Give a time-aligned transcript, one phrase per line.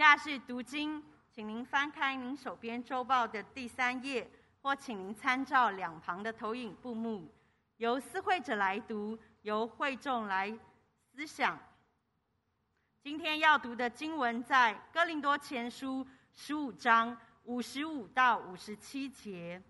[0.00, 4.26] 下是读经，请您翻开您手边周报的第三页，
[4.62, 7.30] 或请您参照两旁的投影布幕，
[7.76, 10.58] 由思会者来读，由会众来
[11.12, 11.60] 思想。
[13.02, 17.14] 今天要读的经文在哥林多前书十五章
[17.44, 19.62] 五十五到五十七节。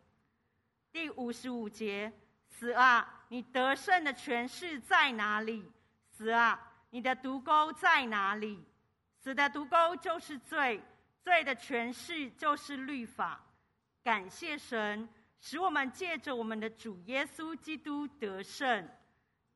[0.93, 2.13] 第五十五节，
[2.47, 5.69] 死啊，你得胜的权势在哪里？
[6.13, 6.73] 死啊！
[6.91, 8.65] 你的毒钩在哪里？
[9.23, 10.81] 死的毒钩就是罪，
[11.23, 13.45] 罪的诠释就是律法。
[14.03, 15.07] 感谢神，
[15.39, 18.89] 使我们借着我们的主耶稣基督得胜。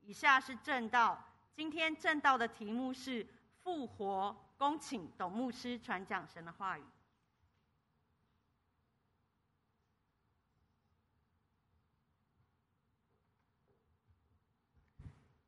[0.03, 1.19] 以下是正道，
[1.57, 3.27] 今天正道的题目是
[3.63, 4.37] 复活。
[4.59, 6.83] 恭请董牧师传讲神的话语。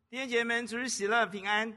[0.09, 1.77] 弟兄姐妹们，主日喜乐，平安。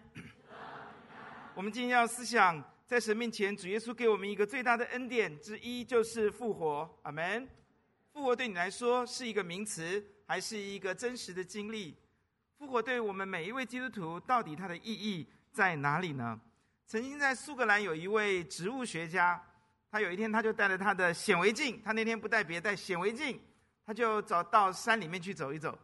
[1.60, 6.90] 我们今天要思想，在神面前，主耶稣给我们一个最大的恩典之一，就是复活。
[7.02, 7.46] 阿门。
[8.14, 11.98] 复活对你来说是一个名词，还是一个真实的经历？
[12.58, 16.40] 复活对我们每一位基督徒，到底它的意义在哪里呢？
[16.86, 19.44] 曾经在苏格兰有一位植物学家，
[19.92, 23.38] 他有一天他就带着他的显微镜，他那天不带别带显微镜，
[23.86, 25.78] 他就走到山里面去走一走。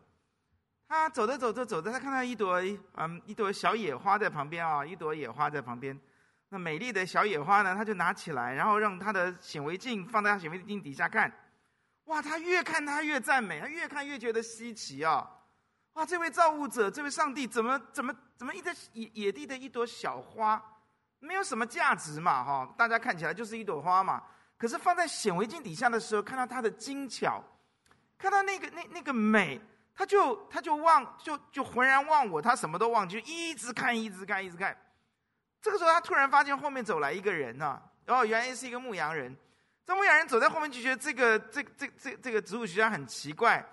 [0.88, 2.62] 他走着走着走着，他看到一朵
[2.94, 6.00] 嗯一朵小野花在旁边啊，一朵野花在旁边。
[6.50, 11.32] 那美丽的小野花呢，他就拿起来，然后让他的显微镜放在显微镜底下看。
[12.06, 15.28] 哇，他越看他越赞美，他越看越觉得稀奇啊！
[15.94, 20.64] 哇，这位造物者，这位上帝，怎么怎么怎么一个野野地的一朵小花，
[21.20, 22.74] 没有什么价值嘛哈？
[22.78, 24.22] 大家看起来就是一朵花嘛。
[24.56, 27.44] 可是放在显微镜底下的时候，看到它的精巧，
[28.20, 29.60] 看到那个那那个美。
[29.96, 34.76] 他就他就忘就就浑然忘我，他什么都忘，就一直看一直看一直看。
[35.62, 39.36] 这个时候，他突然发现后面走来一个人呐、啊，然后原来是一个牧羊人。
[39.86, 43.66] 这牧羊人走在后面就觉得这个这这这这个植物学家很奇怪。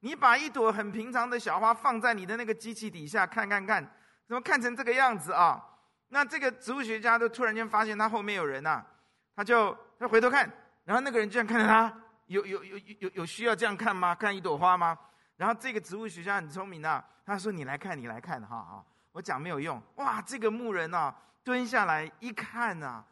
[0.00, 3.82] 你把一朵很平常的小花放在你的那个机器底下看看看，
[4.26, 5.62] 怎么看成这个样子啊？
[6.08, 8.86] 那这个植物学家就突然间发现他后面有人呐、啊，
[9.36, 10.50] 他就他回头看，
[10.84, 11.94] 然后那个人就这样看着他，
[12.26, 14.14] 有有有有有需要这样看吗？
[14.14, 14.98] 看一朵花吗？
[15.40, 19.82] 然后这个植物学家很聪明啊，他说：“你来看，你来看，哈哈，我讲没有用。
[19.94, 23.02] 哇，这个牧人啊，蹲下来一看啊，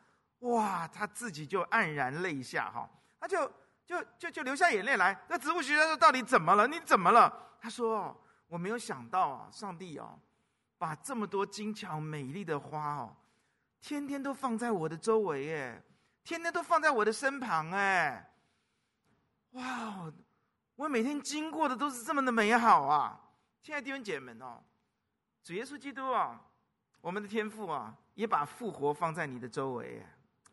[0.41, 2.87] 哇，他自己就黯然泪下，哈，
[3.19, 3.51] 他就
[3.87, 5.19] 就就就流下眼泪来。
[5.27, 6.67] 那植物学家说：到底怎么了？
[6.67, 7.33] 你怎么了？
[7.63, 8.15] 他说：
[8.47, 10.21] 我没有想到啊，上帝哦，
[10.77, 13.17] 把这么多精巧美丽的花哦，
[13.81, 15.83] 天天都放在我的周围，哎，
[16.25, 18.31] 天天都放在我的身旁，哎，
[19.53, 20.13] 哇。”
[20.79, 23.21] 我每天经过的都是这么的美好啊！
[23.61, 24.63] 亲爱的弟兄姐妹们哦，
[25.43, 26.41] 主耶稣基督啊，
[27.01, 30.01] 我们的天父啊，也把复活放在你的周围，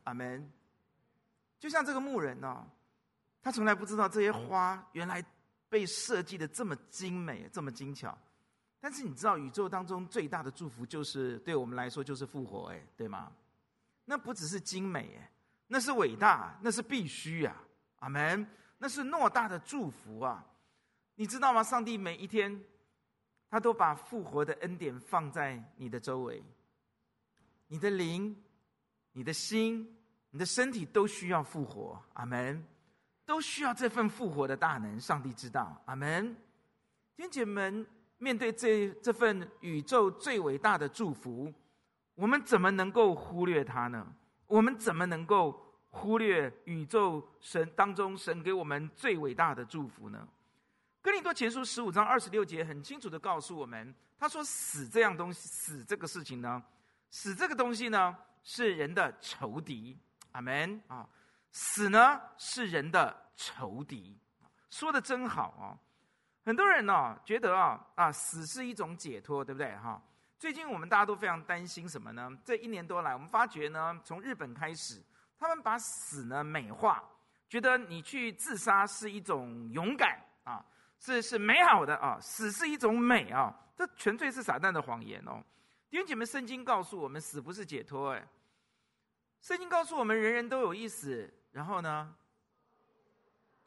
[0.04, 0.52] 阿门。
[1.60, 2.66] 就像这个牧人哦，
[3.40, 5.24] 他从来不知道这些花原来
[5.70, 8.18] 被设计的这么精美、这么精巧。
[8.80, 13.32] 但是你知道，宇宙当中最大的祝福就是对我们来说就是复活，哎，对吗？
[14.06, 15.32] 那不只是精美，哎，
[15.68, 17.56] 那是伟大，那是必须呀，
[17.98, 18.44] 阿门。
[18.78, 20.46] 那是偌大的祝福啊！
[21.16, 21.64] 你知道吗？
[21.64, 22.62] 上帝每一天，
[23.50, 26.44] 他都把复活的恩典放在你的周围。
[27.68, 28.36] 你的灵、
[29.14, 29.98] 你的心、
[30.30, 32.64] 你的身体都需要复活，阿门。
[33.26, 36.36] 都需要这份复活的大能，上帝知道，阿门。
[37.16, 37.88] 弟兄姐们，
[38.18, 41.52] 面对这这份宇宙最伟大的祝福，
[42.14, 44.06] 我们怎么能够忽略它呢？
[44.48, 45.65] 我们怎么能够？
[45.96, 50.28] 忽略宇宙神当中神给我们最伟大的祝福呢？
[51.02, 56.62] 哥林多前书十五章二十六节很清楚的告诉我们，他说死这样东西，死这个事情呢，
[57.10, 59.98] 死这个东西呢是人的仇敌。
[60.34, 61.08] 阿门啊！
[61.54, 64.20] 死呢是人的仇敌，
[64.70, 65.80] 说的真好啊！
[66.44, 70.04] 很多人呢觉得啊啊死是一种解脱，对不对哈？
[70.38, 72.30] 最近我们大家都非常担心什么呢？
[72.44, 75.02] 这一年多来，我们发觉呢，从日本开始。
[75.38, 77.04] 他们把死呢美化，
[77.50, 80.66] 觉得你去自杀是一种勇敢啊，
[81.00, 85.44] 是是美好的啊，死是一种美啊，这纯粹是撒旦的谎言哦。
[85.90, 88.28] 弟兄姐妹，圣经告诉我们，死不是解脱哎。
[89.42, 92.14] 圣经告诉我们，人人都有一死，然后呢，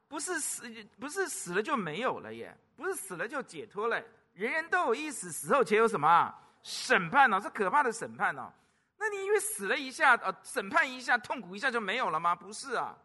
[0.08, 0.68] 不是死，
[0.98, 4.02] 不是死了就没有了耶，不是死了就解脱了，
[4.34, 7.40] 人人都有一死，死后且有什么审判呢？
[7.40, 8.52] 是可怕的审判呢。
[8.98, 12.34] 那你因为死了一下，呃，审判一下，痛苦一下就没有了吗？
[12.34, 12.96] 不是啊，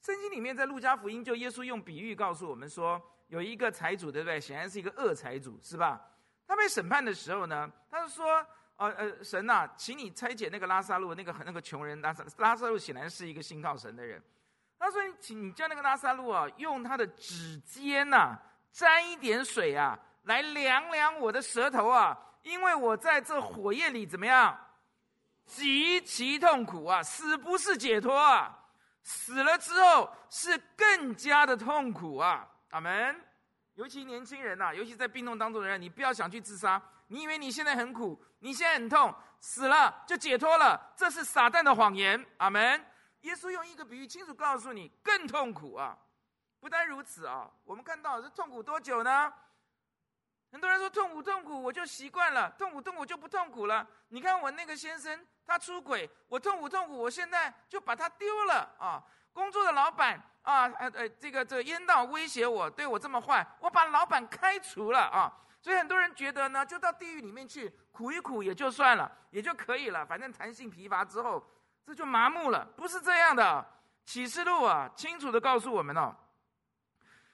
[0.00, 4.40] 圣经里面在路加福音，就耶稣用比喻告诉我们说，有一个财主，对不对？
[4.40, 6.00] 显然是一个恶财主，是吧？
[6.46, 8.46] 他被审判的时候呢，他就说，
[8.76, 14.22] 呃呃，神呐、请你拆解那个拉撒路，那个那个穷人拉撒拉撒路显然是一个信靠神的人。
[14.78, 18.38] 他说，请你叫那个拉撒路啊，用他的指尖呐、
[18.70, 24.54] 沾一点水啊，来凉凉我的舌头啊，因为我在这火焰里怎么样，
[25.46, 28.58] 极其痛苦啊，死不是解脱啊，
[29.02, 32.48] 死了之后是更加的痛苦啊。
[32.70, 33.20] 阿门。
[33.74, 36.80] 尤其年轻人呐、尤其在病痛当中的人，你不要想去自杀。
[37.08, 42.24] 你以为你现在很苦，你现在很痛，死了就解脱了，这是撒旦的谎言。
[42.38, 42.84] 阿门。
[43.22, 45.96] 耶稣用一个比喻清楚告诉你，更痛苦啊！
[46.60, 49.32] 不单如此啊，我们看到这痛苦多久呢？
[50.52, 53.86] 很多人说痛苦痛苦，我就习惯了，痛苦痛苦就不痛苦了。
[54.08, 59.02] 你看我那个先生，他出轨，我痛苦痛苦，我现在就把他丢了啊！
[59.32, 65.32] 工作的老板啊，呃呃，这个这个烟道威胁我，对我这么坏，我把老板开除了啊！
[65.60, 71.44] 所以很多人觉得呢，就到地狱里面去苦一苦也就算了，也就可以了，反正弹性疲乏之后。
[71.86, 73.62] 这就麻木了，不是这样的。
[74.06, 76.16] 启示录啊，清楚的告诉我们哦。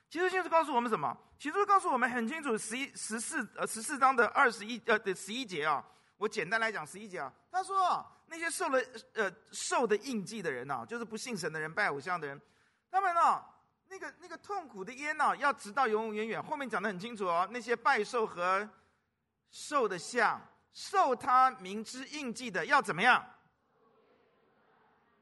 [0.08, 1.16] 其实就是告诉我们什么？
[1.38, 5.84] 启示告诉我们很清楚，十一十四呃十四章的二十一呃的十一节啊。
[6.20, 8.78] 我简单来讲十一节啊，他说那些受了
[9.14, 12.38] 呃受的印记的人呐，就是不信神的人、拜偶像的人，
[12.90, 13.42] 他们呢
[13.88, 16.42] 那个那个痛苦的烟呢，要直到永永远远。
[16.42, 18.68] 后面讲得很清楚哦，那些拜兽和
[19.50, 20.38] 兽的像、
[20.74, 23.24] 受他明知印记的，要怎么样？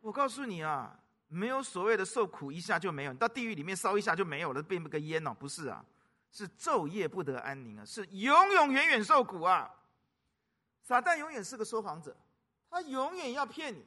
[0.00, 0.98] 我告诉你啊，
[1.28, 5.84] 没有所谓的受苦一下就没有，你到地狱里面烧一下就没有了，变个烟哦，不是啊，
[6.32, 9.72] 是昼夜不得安宁啊，是永永远远受苦啊。
[10.88, 12.16] 撒旦永远是个说谎者，
[12.70, 13.84] 他永远要骗你。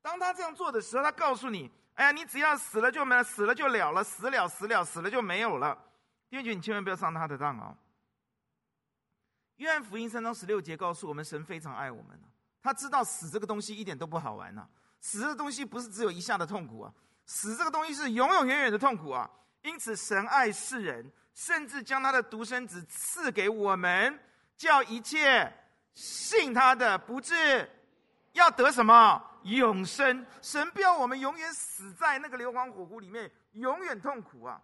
[0.00, 1.68] 当他这样做的时候，他告诉你
[1.98, 5.76] ：“哎呀，你只要死了就没了，死了就了了，死了死了死了就没有了。”
[6.30, 7.76] 弟兄姐妹，你千万不要上他的当啊！
[9.56, 12.16] 约翰福音三章十六节告诉我们，神非常爱我们，
[12.62, 14.64] 他知道死这个东西一点都不好玩呐。
[15.00, 16.94] 死这个东西不是只有一下的痛苦啊，
[17.26, 19.28] 死这个东西是永永远远的痛苦啊。
[19.62, 24.16] 因此，神爱世人，甚至将他的独生子赐给我们，
[24.56, 25.52] 叫一切
[26.00, 27.68] 信他的不至
[28.30, 30.24] 要得什么永生。
[30.40, 34.62] 神不要我们永远死在那个硫磺火湖里面，永远痛苦啊！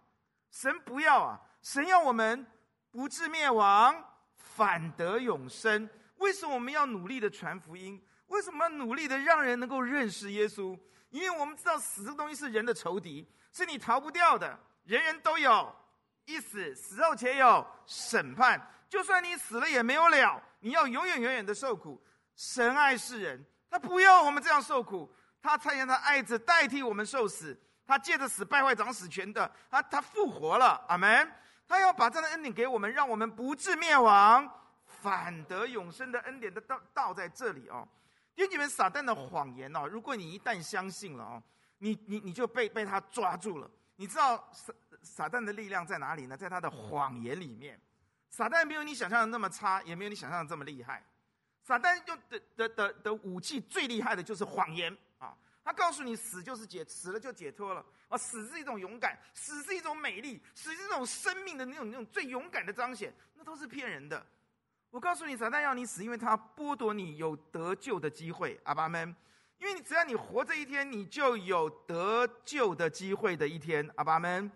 [0.49, 1.37] 神不要啊！
[1.61, 2.47] 神要我们
[2.89, 4.01] 不至灭亡，
[4.37, 5.89] 反得永生。
[6.19, 8.01] 为什么我们要努力的传福音？
[8.27, 10.79] 为什么要努力的让人能够认识耶稣？
[11.09, 14.57] 因为我们知道死这个东西是人的仇敌，是你逃不掉的。
[14.85, 15.75] 人人都有
[16.23, 18.71] 一死，死后且有审判。
[18.87, 22.03] 就算你死了也没有了，你要永远远远的受苦。
[22.35, 25.07] 神爱世人，他不要我们这样受苦，
[25.39, 27.55] 他差遣他爱子代替我们受死。
[27.85, 31.31] 他借着死败坏掌死权的，他他复活了，阿门。
[31.67, 34.51] 他要把这样的恩典给我们，让我们不至灭亡，
[34.85, 37.87] 反得永生的恩典的道道在这里哦。
[38.33, 41.43] 因为你们撒旦的谎言哦，如果你一旦相信了哦，
[41.77, 43.69] 你你你就被被他抓住了。
[43.97, 44.73] 你知道撒
[45.03, 46.35] 撒旦的力量在哪里呢？
[46.35, 47.79] 在他的谎言里面。
[48.29, 51.03] 撒旦没有你想象的那么差，也没有你想象的这么厉害。
[51.63, 55.35] 撒旦用的的的的武器最厉害的就是谎言啊！
[55.63, 58.15] 他告诉你死就是解，死了就解脱了啊！
[58.15, 64.23] 死是一种勇敢，死是一种美丽，死是一种生命的那种那种最勇敢的彰显，那都是骗人的。
[64.91, 68.59] 我告诉你，撒旦要你死，因为他剥夺你有得救的机会。
[68.63, 69.15] 阿爸们，
[69.57, 73.89] 因为你只要你活着一天，你就有得救的机会的一天。
[73.95, 74.51] 阿爸们，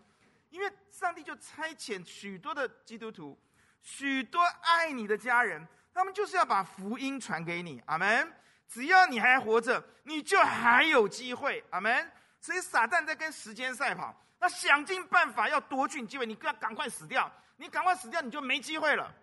[0.52, 3.36] 因为上帝就差遣许多的基督徒，
[3.82, 7.82] 许多爱你的家人，他们就是要把福音传给你。
[7.86, 8.34] 阿门。
[8.68, 11.64] 只要你还活着，你就还有机会。
[11.72, 12.12] 阿门。
[12.40, 19.14] 所以撒旦在跟时间赛跑，他想尽办法要夺取你机会，你要赶快死掉，你赶快死掉，你就没机会了。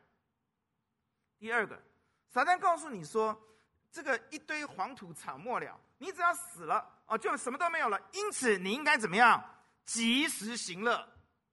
[1.38, 1.80] 第二个，
[2.28, 3.38] 撒旦告诉你说，
[3.92, 8.00] 这个一堆黄土草没了，你只要死了哦，就什么都没有了。
[8.12, 9.42] 因此，你应该怎么样？
[9.84, 10.96] 及时行乐，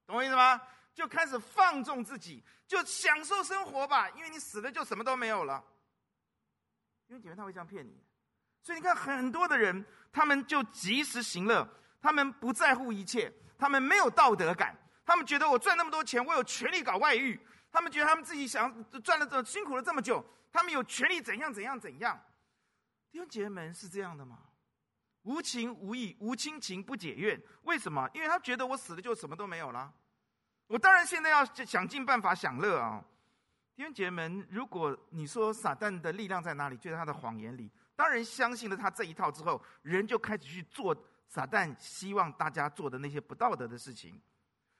[0.04, 0.60] 懂我意思吗？
[0.94, 5.62] 就开始放纵自己，就享受生活吧，因为你死了就什么都没有了。
[7.08, 8.02] 因为姐妹他会这样骗你，
[8.62, 11.68] 所以你看很多的人，他们就及时行乐，
[12.00, 14.74] 他们不在乎一切，他们没有道德感，
[15.04, 17.38] 他们觉得我赚那么多钱，我有权利搞外遇。
[17.70, 18.72] 他们觉得他们自己想
[19.02, 22.18] 赚了这辛苦了这么久，他们有权利怎样怎样怎样。
[23.10, 24.38] 弟兄姐妹们是这样的吗？
[25.22, 28.08] 无情无义无亲情不解怨，为什么？
[28.14, 29.92] 因为他觉得我死了就什么都没有了。
[30.66, 33.04] 我当然现在要想尽办法享乐啊！
[33.76, 37.70] 弟兄姐妹们，如果你说撒旦的力量在哪里，就在他的谎言里。
[37.96, 40.96] 当人相信了他这一套之后，人就开始去做
[41.28, 44.20] 撒旦希望大家做的那些不道德的事情，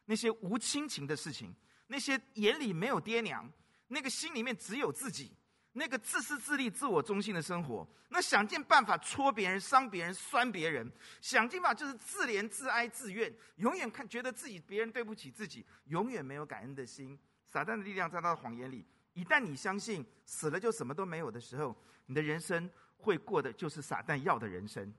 [0.05, 1.55] 那些无亲情的事情。
[1.87, 3.49] 那些眼里没有爹娘，
[3.89, 5.37] 那个心里面只有自己，
[5.77, 10.91] 那个自私自利、自我中心的生活，那想尽办法戳别人、伤别人、酸别人，
[11.21, 17.19] 想尽办法就是自怜、自哀、自怨，永远看觉得自己别人对不起自己，永远没有感恩的心。
[17.49, 21.77] 撒旦的力量在他的谎言里，一旦你相信死了就什么都没有的时候，
[22.07, 24.95] 你的人生会过的就是撒旦要的人生，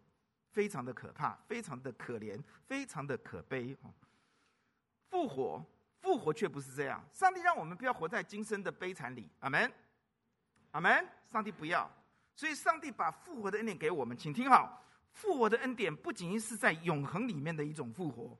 [0.51, 3.75] 非常的可怕，非常的可怜，非常的可悲。
[5.09, 5.65] 复活。
[6.01, 9.73] 复活却不是这样，上帝让我们不要活在今生的悲惨里，阿门，
[10.75, 11.07] 阿门。
[11.31, 11.89] 上帝不要，
[12.35, 18.37] 所以上帝把复活的恩典给我们，请听好，复活的恩典不仅仅是在永恒里面的一种复活，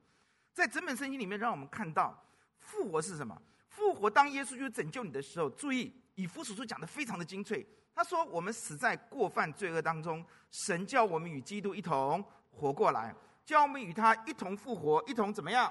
[0.52, 2.16] 在整本圣经里面，让我们看到
[2.58, 3.36] 复活是什么？
[3.68, 13.14] 复活当耶稣去拯救你的时候，注意以弗所书讲的非常的精粹，他说我们死在过犯罪恶当中，神叫我们与基督一同活过来，
[13.44, 15.70] 叫我们与他一同复活，一同怎么样？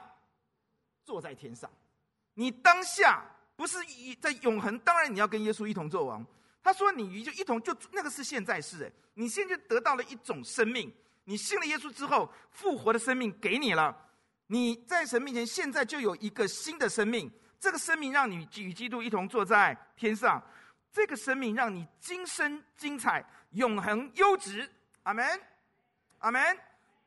[1.04, 1.70] 坐在天上。
[2.34, 3.24] 你当下
[3.56, 6.26] 不是一在永恒，当然你要跟耶稣一同作王。
[6.66, 10.92] 他说你与就一同就那个是现在是，你现在就得到了一种生命。
[11.26, 13.96] 你信了耶稣之后，复活的生命给你了。
[14.48, 20.44] 你在神面前现在就有一个新的生命，这个生命让你与基督一同坐在天上。
[20.92, 24.68] 这个生命让你今生精彩、永恒优质。
[25.04, 25.40] 阿门，
[26.18, 26.42] 阿门。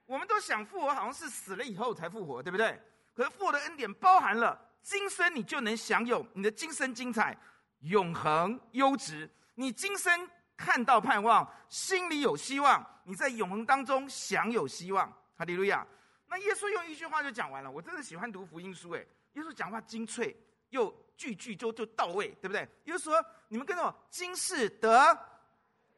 [0.07, 2.81] 我们都想复活，好像是死了以后才复活，对不对？
[3.12, 4.57] 可是复活的恩典包含了。
[4.83, 7.37] 今生你就能享有你的今生精彩、
[7.81, 9.29] 永恒优质。
[9.59, 15.12] 你今生看到盼望，心里有希望，你在永恒当中享有希望。
[15.37, 15.85] 哈利路亚！
[16.29, 17.69] 那耶稣用一句话就讲完了。
[17.69, 20.37] 我真的喜欢读福音书，哎，耶稣讲话精粹
[20.69, 22.61] 又句句就就到位，对不对？
[22.85, 25.19] 耶稣说：“你们跟着我，今世得，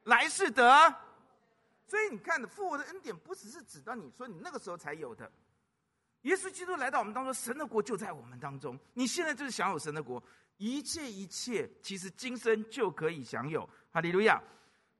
[0.04, 0.94] 来世得。”
[1.86, 5.30] 所以你看复活的恩典，不只是指到你说你那个时候才有的。
[6.22, 8.78] 耶稣基督来到我们当中，神的国就在我们当中。
[8.94, 10.22] 你现在就是享有神的国，
[10.60, 13.66] 一切一切，其实今生就可以享有。
[13.90, 14.38] 哈利路亚！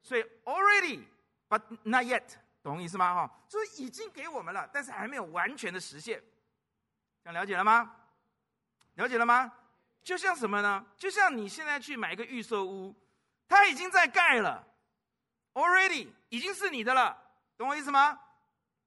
[0.03, 1.05] 所以 already
[1.51, 2.25] but not yet，
[2.63, 3.15] 懂我意思吗？
[3.15, 6.23] 哈，就是已经给我们了，但是还没有完全的实现。
[7.23, 7.95] 想了解了吗？
[8.95, 9.53] 了解了吗？
[10.03, 10.87] 就像什么呢？
[10.97, 12.97] 就像你现在去买一个预售屋，
[13.47, 14.67] 它已经在盖了
[15.53, 17.15] ，already 已经是你的了，
[17.59, 18.19] 懂我意思吗？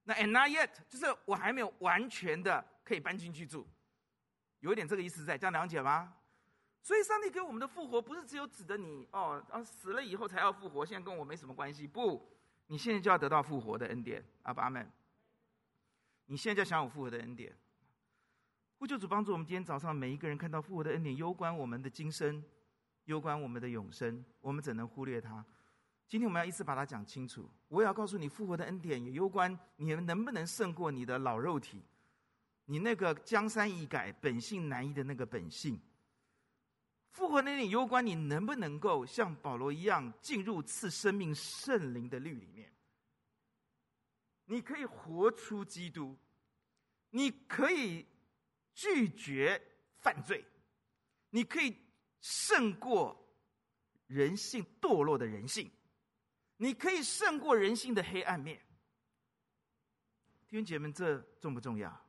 [0.06, 3.70] 那 and not yet，就是我还没有完全的可以搬进去住，
[4.62, 6.12] 有一点这个意思在，这样了解吗？
[6.84, 11.88] 所以上帝给我们的复活不是只有指的你哦，啊死了以后才要复活，现在跟我没什么关系。
[11.88, 12.30] 不，
[12.68, 14.92] 你现在就要得到复活的恩典，阿爸阿们。
[16.25, 17.56] 你现在就要享有复活的恩典。
[18.78, 22.44] 呼救主帮助我们，今天早上每一个人看到复活的恩典，攸关我们的今生，
[23.06, 25.46] 攸关我们的永生，我们怎能忽略它？
[26.06, 27.50] 今天我们要一次把它讲清楚。
[27.70, 31.82] 我也要告诉你，复活的恩典也攸关你们能不能胜过你的老肉体，
[32.66, 35.80] 你那个江山易改，本性难移的那个本性。
[37.13, 42.74] 复活的恩典攸关你能不能够像保罗一样进入赐生命圣灵的律里面。
[44.46, 46.17] 你可以活出基督，
[47.12, 48.05] 你可以
[48.74, 49.62] 拒绝
[50.00, 50.43] 犯罪，
[51.29, 51.77] 你可以
[52.20, 53.15] 胜过
[54.08, 55.72] 人性堕落的人性。
[56.58, 58.58] 你可以胜过人性的黑暗面，
[60.48, 62.05] 弟兄姐妹，这重不重要？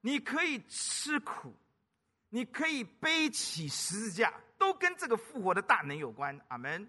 [0.00, 1.54] 你可以吃苦，
[2.28, 6.38] 你可以背起十字架，都跟这个复活的大能有关。
[6.48, 6.88] 阿门。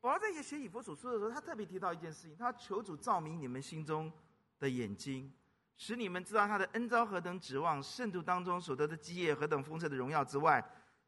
[0.00, 4.12] 保罗在写写以弗所书的时候，他特别提到一件事情：他求主照明你们心中
[4.58, 5.32] 的眼睛，
[5.76, 10.64] 使你们知道他的恩召何等指望，圣徒当中所得的基业何等丰盛的荣耀之外，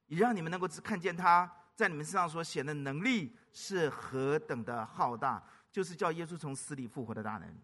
[0.06, 1.50] 也让你们能够只看见他。
[1.74, 5.40] 在你们身上所显的能力是何等的浩大，
[5.70, 7.56] 就是叫耶稣从死里复活的大能。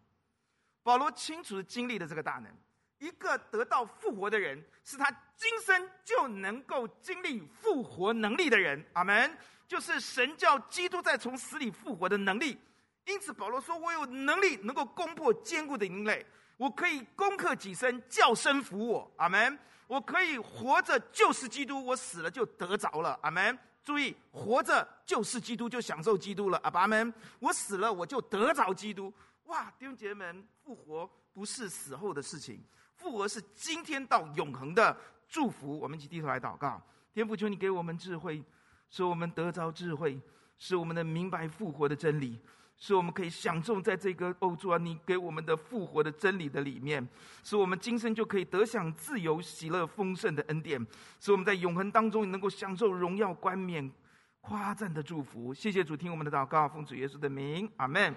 [0.84, 2.56] 保罗清楚的经历了这个大能。
[2.98, 8.84] 一个得到复活的人，是他今生就能够经历复活能力的人。
[8.94, 9.36] 阿门。
[9.66, 12.58] 就是神叫基督在从死里复活的能力。
[13.06, 16.24] 因此，保罗说：“我有能力能够攻破坚固的营垒，
[16.56, 19.10] 我可以攻克己身，叫身服我。
[19.16, 19.58] 阿门。
[19.86, 23.18] 我可以活着就是基督，我死了就得着了。
[23.22, 26.58] 阿门。”注意，活着就是基督，就享受基督了。
[26.64, 29.12] 阿爸们，我死了，我就得着基督。
[29.44, 32.64] 哇，弟兄姐妹们，复活不是死后的事情，
[33.04, 34.96] 复活是今天到永恒的
[35.28, 35.78] 祝福。
[35.78, 36.80] 我们一起低头来祷告，
[37.12, 38.42] 天父，求你给我们智慧，
[38.88, 40.18] 使我们得着智慧，
[40.56, 42.40] 使我们能明白复活的真理。
[42.78, 47.06] 使我们可以享受在这个欧洲啊，你给我们的复活的真理的里面，
[47.42, 50.84] 使我们今生就可以得享自由、喜乐、丰盛的恩典，
[51.20, 53.92] 使我们在永恒当中能够享受荣耀、冠冕、
[54.40, 55.52] 夸赞的祝福。
[55.52, 58.14] 谢谢主，听我们的祷告，奉主耶稣的名，阿门。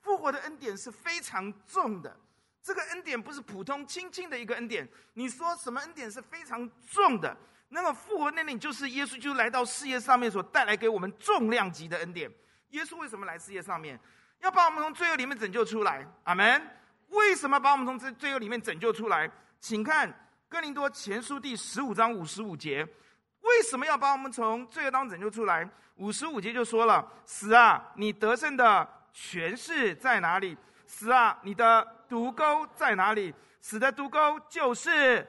[0.00, 2.16] 复活的恩典是非常重的，
[2.62, 4.88] 这个恩典不是普通轻轻的一个恩典。
[5.14, 7.36] 你说什么恩典是非常重的？
[7.68, 12.30] 那个复活的恩典就是耶稣就来到世界上面所带来给我们重量级的恩典。
[12.70, 13.98] 耶稣为什么来世界上面？
[14.40, 16.06] 要把我们从罪恶里面拯救出来。
[16.24, 16.62] 阿门。
[17.08, 19.30] 为什么把我们从这罪恶里面拯救出来？
[19.60, 20.12] 请看
[20.48, 22.86] 哥林多前书第十五章五十五节。
[23.40, 25.68] 为什么要把我们从罪恶当中拯救出来？
[25.96, 30.56] 五十五节就说了：“死啊，你得胜的权势在哪里？
[30.90, 33.32] 死啊，你的毒钩在哪里？
[33.60, 34.18] 死的毒钩
[34.48, 35.24] 就是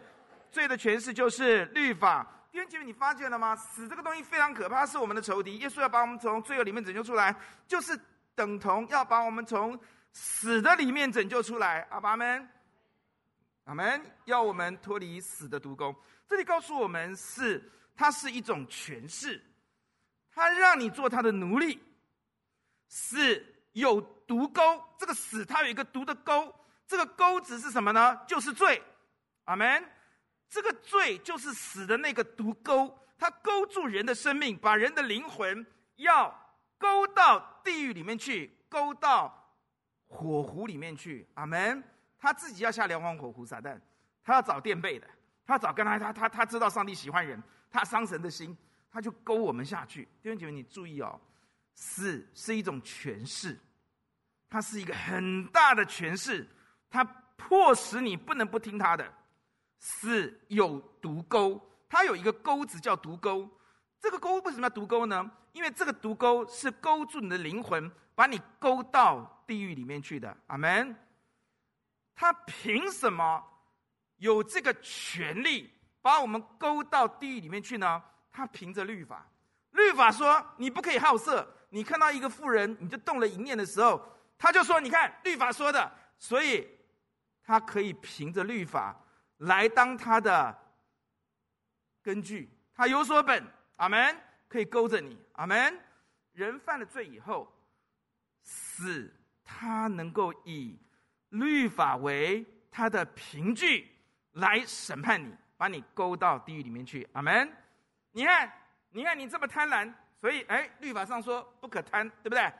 [0.52, 3.56] 罪的权势，就是律法。”弟兄姐妹，你发现了吗？
[3.56, 5.58] 死这个东西非常可怕，是我们的仇敌。
[5.60, 7.36] 耶稣要把我们从罪恶里面拯救出来，
[7.68, 7.98] 就是
[8.34, 9.80] 等同要把我们从
[10.12, 11.88] 死的里面拯救出来。
[11.92, 12.50] 阿爸们，
[13.66, 15.96] 阿门，要我们脱离死的毒钩。
[16.28, 17.72] 这里告诉我们是。
[17.94, 19.40] 它是一种权势，
[20.32, 21.80] 它让你做它的奴隶。
[22.88, 24.02] 死有
[24.32, 26.56] 毒钩，这个死它有一个毒的钩，
[26.88, 28.18] 这个钩子是什么呢？
[28.26, 28.82] 就是罪。
[29.44, 29.84] 阿门。
[30.48, 35.66] 这个罪就是死的那个毒钩，它勾住人的生命，把人的灵魂
[35.98, 36.34] 要
[36.78, 39.54] 勾到地狱里面去，勾到
[40.08, 41.28] 火湖里面去。
[41.34, 41.84] 阿门。
[42.18, 43.78] 他自己要下硫磺火湖，撒旦，
[44.24, 45.06] 他要找垫背的，
[45.46, 47.44] 他要找跟他他他他知道上帝喜欢人。
[47.70, 48.58] 他伤神的心，
[48.90, 50.06] 他就勾我们下去。
[50.22, 51.20] 弟兄姐妹，你注意哦，
[51.74, 53.60] 死是一种权势，
[54.52, 56.48] 它是一个很大的权势，
[56.90, 57.04] 它
[57.38, 59.14] 迫使你不能不听他的。
[59.80, 63.50] 是有毒钩，它有一个钩子叫毒钩。
[64.00, 65.32] 这个钩为什么要毒钩呢？
[65.54, 70.36] 因为这个毒钩是勾住你的灵魂，把你勾到地狱里面去的。
[70.48, 70.96] 阿门。
[72.14, 73.42] 他凭什么
[74.18, 75.72] 有这个权利？
[76.02, 78.04] 把我们勾到地狱里面去呢？
[78.32, 79.26] 他凭着律法，
[79.72, 81.48] 律法说你不可以好色。
[81.70, 84.02] 你看到一个妇人，你就动了淫念的时候，
[84.42, 86.68] 他就说：“你看律法说的。”所以，
[87.44, 89.00] 他可以凭着律法
[89.38, 90.58] 来当他的
[92.02, 92.50] 根据。
[92.74, 93.46] 他有所本，
[93.76, 94.18] 阿门，
[94.48, 95.80] 可以勾着你，阿门。
[96.34, 97.48] 人犯了罪以后，
[98.42, 100.80] 死他能够以
[101.30, 103.92] 律法为他的凭据
[104.32, 105.36] 来审判你。
[105.56, 107.48] 把你勾到地狱里面去，阿门。
[108.14, 108.52] 你看，
[108.90, 112.52] 你看你这么贪婪，所以哎，律法上说不可贪，对不对？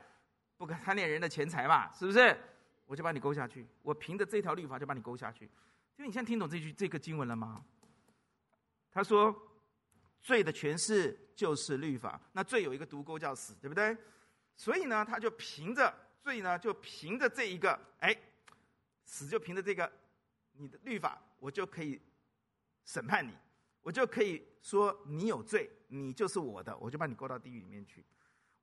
[0.62, 2.38] 不可贪恋人的钱财嘛，是不是？
[2.86, 5.50] 我就把你勾下去，我凭着这条律法就把你勾下去。
[5.96, 7.64] 就你现在听懂这句这个经文了吗？
[8.92, 9.36] 他说，
[10.20, 13.96] 罪的权势就是律法，那罪有一个毒钩叫死，对不对？
[14.56, 18.16] 所以呢，他就凭着罪呢，就凭着这一个，哎，
[19.04, 19.90] 死就凭着这个，
[20.52, 22.00] 你的律法，我就可以。
[22.84, 23.32] 审判你，
[23.80, 28.04] 我就可以说你有罪，你就是我的，我就把你勾到地狱里面去。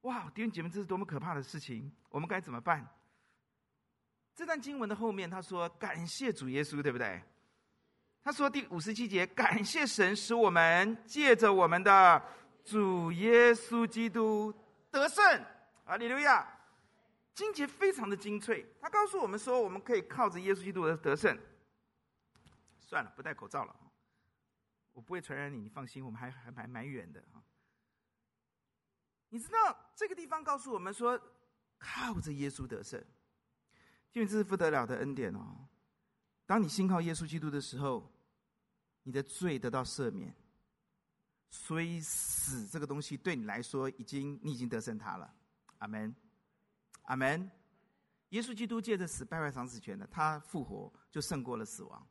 [0.01, 1.91] 哇，弟兄姐妹，这是多么可怕的事情！
[2.09, 2.87] 我们该怎么办？
[4.33, 7.21] 这段经文的后面他说：“感谢主耶稣，对不对？”
[8.23, 12.23] 他说第五十七节：“感谢神，使我们借着我们的
[12.63, 14.53] 主耶稣基督
[14.89, 15.45] 得胜。”
[15.83, 16.47] 啊，李刘亚！
[17.33, 21.37] 经节非常的精粹，他告诉我们说，我们可以靠着耶稣基督的得胜。
[22.79, 23.75] 算了，不戴口罩了。
[24.93, 27.43] 我不会传染你，你放心，我们还还蛮蛮远的啊。
[29.29, 31.19] 你知道这个地方告诉我们说，
[31.77, 33.03] 靠着耶稣得胜，
[34.13, 35.67] 因为这是不得了的恩典哦。
[36.45, 38.11] 当你信靠耶稣基督的时候，
[39.03, 40.35] 你的罪得到赦免，
[41.51, 45.33] 所以死这个东西对你来说，已经你已经得胜他了。
[45.77, 46.15] 阿门，
[47.03, 47.49] 阿门。
[48.29, 52.07] 耶稣基督借着死败坏赏死权的，他复活就胜过了死亡。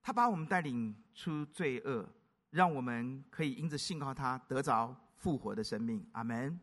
[0.00, 2.08] 他把我们带领出罪恶，
[2.50, 6.04] 让我们可以因着信靠他得着复活的生命。
[6.12, 6.60] 阿门。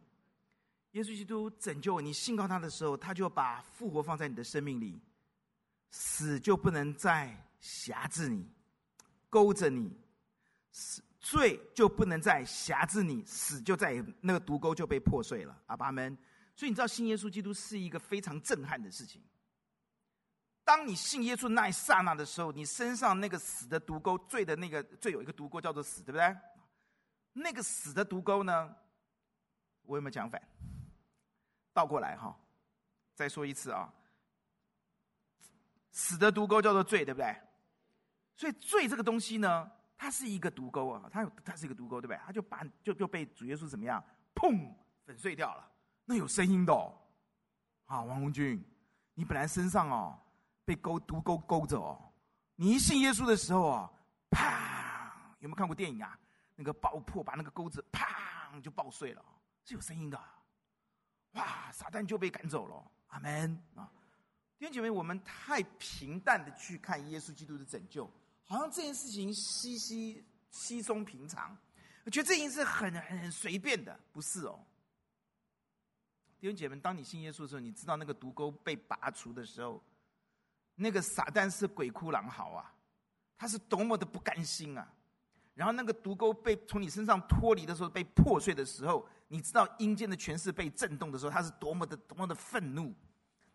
[0.92, 5.02] 耶稣基督拯救你，信靠他的时候，他就把复活放在你的生命里，
[5.92, 8.46] 死就不能再辖制你、
[9.30, 9.96] 勾着你，
[10.72, 15.58] 死罪就不能再辖制你，死就在那个毒钩就被破碎了。
[15.68, 16.18] 阿门。
[16.56, 19.22] 所以你知道信耶稣基督是一个非常震撼的事情。
[20.66, 26.36] 当你信耶稣那一刹那的时候，你身上那个死的毒钩，罪的那个罪有一个毒钩叫做死，对不对？
[27.34, 28.76] 那个死的毒钩呢？
[29.84, 30.42] 我有没有讲反？
[31.74, 32.38] 倒过来哈，
[33.16, 33.92] 再说一次啊！
[35.92, 37.36] 死的毒钩叫做罪，对不对？
[38.36, 42.20] 所以罪这个东西呢，它是一个毒钩啊，它有它是一个毒钩，对不对？
[42.26, 44.04] 它就把就就被主耶稣怎么样？
[44.36, 44.74] 砰，
[45.06, 45.72] 粉碎掉了。
[46.06, 46.98] 那有声音的哦，
[47.86, 48.64] 啊，王红军，
[49.14, 50.20] 你本来身上哦。
[50.66, 52.00] 被钩毒钩勾着哦，
[52.56, 53.92] 你一信耶稣的时候啊，
[54.30, 55.36] 啪！
[55.40, 56.16] 有没有看过电影啊？
[56.60, 59.24] 那个爆破把那个钩子啪就爆碎了，
[59.64, 60.22] 是有声音的。
[61.32, 61.72] 哇！
[61.72, 62.92] 撒旦就被赶走了。
[63.08, 63.90] 阿门啊！
[64.58, 68.12] 弟兄姐妹，我们太平淡的去看耶稣基督的拯救，
[68.44, 71.58] 好像这件事情稀稀稀松平常。
[72.04, 74.60] 我觉得这件事很很很随便的，不是哦。
[76.42, 79.82] 弟兄姐妹，当你信耶稣的时候，你知道那个毒钩被拔除的时候，
[80.76, 82.76] 那个撒旦是鬼哭狼嚎啊，
[83.38, 84.94] 他是多么的不甘心啊！
[85.60, 92.96] 然后那个毒钩被从你身上脱离的时候，被破碎的时候，你知道阴间的权势被震动的时候，他是多么的多么的愤怒，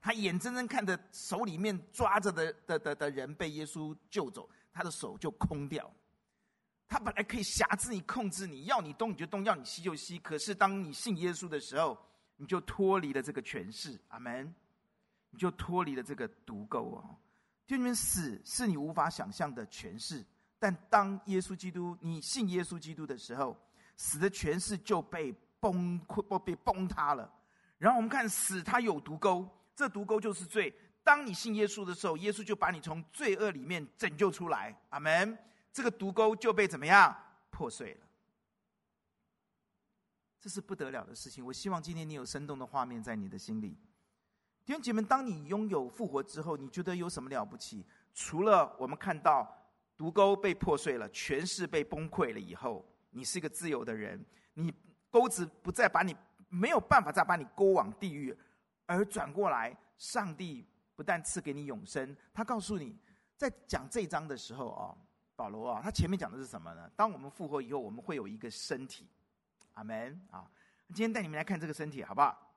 [0.03, 5.91] 他眼睁睁看着手里面抓着的的的的人被耶稣救走，他的手就空掉。
[6.87, 10.19] 他本来可以辖制你、控制你，要你东你就东，要你西就西。
[10.19, 11.99] 可是当你信耶稣的时候，
[12.37, 14.55] 你就脱离了这个权势，阿门。
[15.31, 17.17] 你就脱离了这个毒钩哦。
[17.67, 20.23] 就你们死是你无法想象的权势，
[20.65, 23.55] 但当耶稣基督你信耶稣基督的时候，
[23.99, 27.31] 死的权势就被崩溃、不被崩塌了。
[27.77, 29.47] 然后我们看死，它有毒钩，
[29.77, 30.75] 这毒钩就是罪。
[31.03, 35.37] 当你信耶稣的时候，耶稣就把你从罪恶里面拯救出来，阿门。
[35.71, 37.15] 这个毒钩就被怎么样
[37.51, 38.07] 破碎了？
[40.41, 41.45] 这是不得了的事情。
[41.45, 43.77] 我希望今天你有生动的画面在你的心里。
[44.65, 47.85] 弟兄姐妹，当你拥有复活之后，你觉得有什么了不起？
[48.15, 49.55] 除了我们看到
[49.97, 54.73] 毒钩被破碎了，权势被崩溃了以后，你是一个自由的人，你
[55.11, 56.17] 钩子不再把你
[56.49, 58.37] 没有办法再把你勾往地狱，
[58.87, 62.97] 而转过来，上帝不但赐给你永生，他告诉你，
[63.37, 64.97] 在讲这一章的时候啊。
[65.37, 66.89] 保罗啊，他前面讲的是什么呢？
[66.95, 69.09] 当我们复活以后，我们会有一个身体，
[69.73, 70.49] 阿门啊！
[70.91, 72.54] 今天带你们来看这个身体，好不好？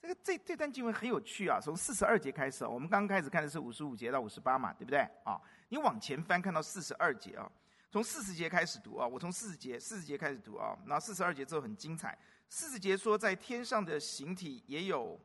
[0.00, 5.00] 这个这这段经文很有趣啊，从四十二节开始，我们刚开始看的是五十五节到五十八嘛，对不对？
[5.24, 7.50] 啊，你往前翻看到四十二节啊，
[7.90, 12.18] 从四十节开始读啊，我从四十节四十节开始读啊，那四十二节之后很精彩。
[12.48, 15.20] 四十节说，在天上的形体也有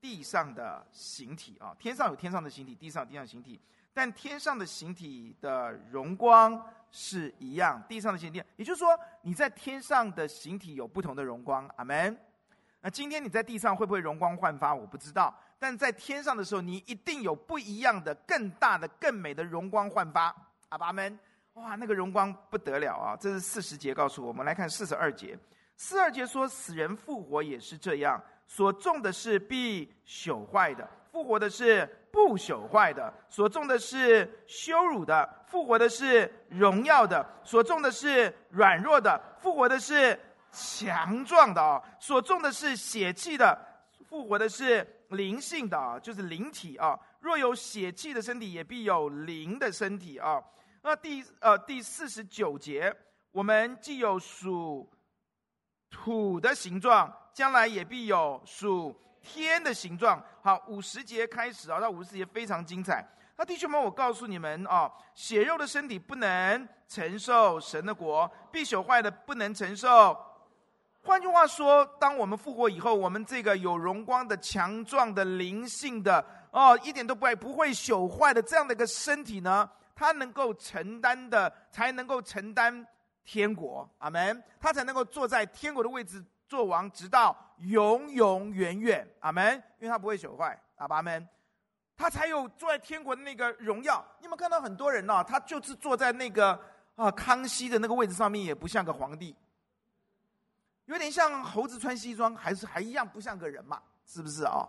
[0.00, 3.60] 地上的形体啊，天上有天上的形体，地上有地上形体。
[3.92, 11.68] 但天上的形体的荣光是一样，地上的形体，也就是说，你在天上的形体有不同的荣光。
[11.76, 12.18] 阿门。
[12.80, 14.74] 那今天你在地上会不会容光焕发？
[14.74, 15.34] 我不知道。
[15.58, 20.34] 但在天上的时候，你一定有不一样的、更大的、更美的荣光焕发。
[20.70, 21.18] 阿爸们。
[21.54, 23.16] 哇，那个荣光不得了啊！
[23.20, 24.46] 这是四十节告诉我们。
[24.46, 25.38] 来看四十二节，
[25.76, 31.88] 四十二节说，死人复活也是这样，所种的是必朽坏的，复活的是。
[32.12, 40.18] 不朽坏的，所种的是羞辱的；复活的是荣耀的，所种的是软弱的；复活的是
[40.52, 41.82] 强壮的啊！
[41.98, 43.58] 所种的是血气的，
[44.08, 46.98] 复活的是灵性的啊，就是灵体啊。
[47.20, 50.42] 若有血气的身体，也必有灵的身体啊。
[50.82, 52.94] 那第呃第四十九节，
[53.32, 54.90] 我们既有属
[55.90, 58.94] 土的形状，将来也必有属。
[59.22, 63.06] 天的形状，好，五十节开始啊，到五十节非常精彩。
[63.36, 70.16] 那弟兄们，我告诉你们啊，血肉的身体不能承受神的国，必朽坏的不能承受。
[71.02, 82.86] 换句话说，当我们复活以后，我们这个有荣光的、强壮的、灵性的，哦，一点都不会不会朽坏的这样的一个身体呢，它能够承担的，才能够承担
[83.24, 83.88] 天国。
[83.98, 84.42] 阿门。
[84.60, 86.24] 他才能够坐在天国的位置。
[86.50, 89.54] 做王直到永永远远，阿门。
[89.78, 91.28] 因为他不会朽坏，阿门。
[91.96, 94.04] 他才有坐在天国的那个荣耀。
[94.18, 95.22] 你有没有看到很多人呢、啊？
[95.22, 96.60] 他就是坐在那个
[96.96, 99.32] 啊康熙的那个位置上面，也不像个皇帝，
[100.90, 103.80] 有点像猴子穿西装，还是还一样不像个人嘛？
[104.06, 104.68] 是不是啊？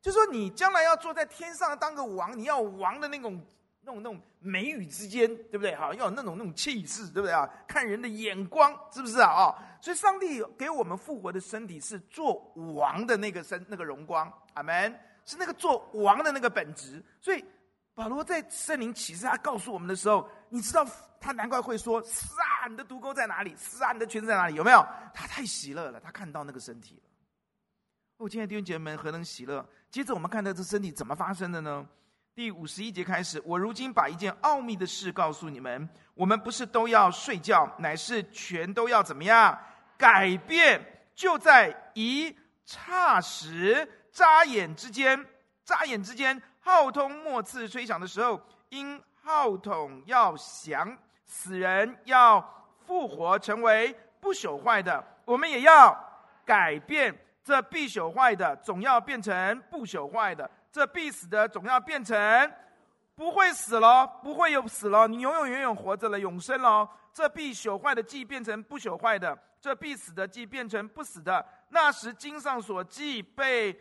[0.00, 3.44] 就说你将来要坐在天上当个王，你要王的那种。
[3.84, 5.74] 那种那种眉宇之间，对不对？
[5.74, 7.50] 哈，要有那种那种气势，对不对啊？
[7.66, 9.28] 看人的眼光，是不是啊？
[9.28, 12.34] 啊，所以上帝给我们复活的身体是做
[12.76, 17.04] 王的那个身，那个荣光，阿门，是那个做王的那个本质。
[17.20, 17.44] 所以
[17.92, 20.86] 保罗在圣灵启示他告诉我们的时候，你知道
[21.20, 22.26] 他难怪会说：“是
[22.66, 23.54] 你的毒钩在哪里？
[23.56, 24.54] 是啊，你的权势在哪里？
[24.54, 27.02] 有没有？”他太喜乐了，他看到那个身体了。
[28.18, 29.66] 哦，亲爱的弟兄姐妹们，何等喜乐！
[29.90, 31.86] 接着我们看到这身体怎么发生的呢？
[32.34, 39.58] 第五十一节开始，我如今把一件奥秘的事告诉你们：我们不是都要睡觉，乃是全都要怎么样？
[39.98, 40.82] 改变，
[41.14, 42.34] 就在一
[42.66, 45.26] 霎时、眨眼之间，
[45.64, 50.96] 眨眼之间，号筒末次吹响的时候，因号筒要响，
[51.34, 52.38] 死人要
[52.86, 55.98] 复活，成为不朽坏的，我们也要
[56.44, 60.48] 改变，这必朽坏的，总要变成不朽坏的。
[60.70, 62.52] 这必死的总要变成
[63.14, 66.86] 不会死了，不会有死了，你永永远远活着了，永生了。
[67.14, 71.44] 这必朽坏的既变成不朽坏的，这必死的既变成不死的。
[71.70, 73.74] 那时经上所记被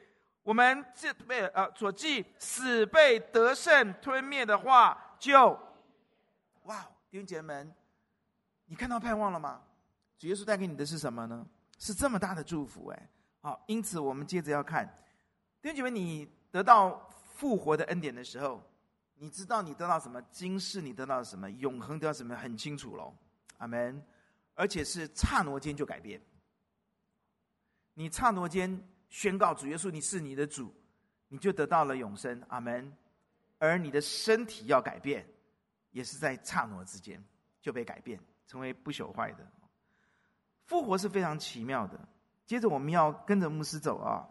[0.44, 5.60] 我们这被呃所记死被得胜吞灭的话就，就
[6.64, 7.76] 哇，弟兄姐妹们，
[8.68, 9.62] 你看到盼望了吗？
[10.18, 11.46] 主耶稣带给你的是什么呢？
[11.78, 13.10] 是这么大的祝福哎！
[13.42, 14.88] 好，因此我们接着要看，
[15.62, 18.64] 弟兄姐妹，你得到复活的恩典的时候，
[19.16, 20.22] 你知道你得到什么？
[20.32, 21.52] 今世你得到什么？
[21.52, 22.34] 永恒得到什么？
[22.34, 23.14] 很清楚喽，
[23.58, 24.02] 阿门。
[24.54, 26.22] 而且是刹那间就改变。
[27.94, 30.74] 你刹那间宣告主耶稣，你是你的主，
[31.28, 32.96] 你就得到了永生，阿门。
[33.58, 35.28] 而你的身体要改变，
[35.92, 37.24] 也是在刹那之间
[37.62, 39.46] 就被改变，成为不朽坏的。
[40.66, 42.00] 复活是非常奇妙的。
[42.46, 44.28] 接着我们要跟着牧师走啊，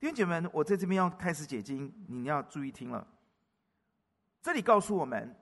[0.00, 3.06] 弟兄姐妹们，我在这边要开始解经，你要注意听了。
[4.42, 5.36] 这里告诉我们。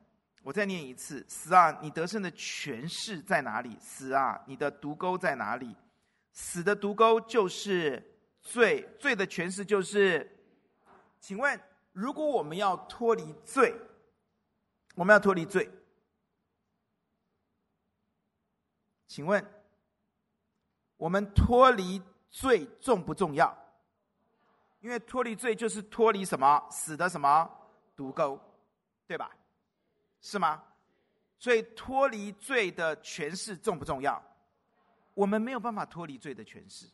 [0.44, 3.78] 我再念一次：死啊，你得胜的权势在哪里？
[3.78, 5.76] 死啊，你的毒钩在哪里？
[6.32, 8.02] 死的毒钩就是
[8.40, 10.28] 罪，罪的权势就是。
[11.20, 11.60] 请问，
[11.92, 13.72] 如果我们要脱离罪，
[14.94, 15.70] 我们要脱离罪，
[19.06, 19.44] 请问，
[20.96, 23.56] 我们脱离罪重不重要？
[24.80, 26.68] 因为脱离罪就是脱离什么？
[26.70, 27.50] 死的什么
[27.94, 28.38] 毒钩，
[29.06, 29.30] 对吧？
[30.20, 30.62] 是吗？
[31.38, 34.22] 所以脱离罪的权势重不重要？
[35.14, 36.86] 我们没有办法脱离罪的权势，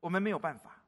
[0.00, 0.82] 我们没有办法。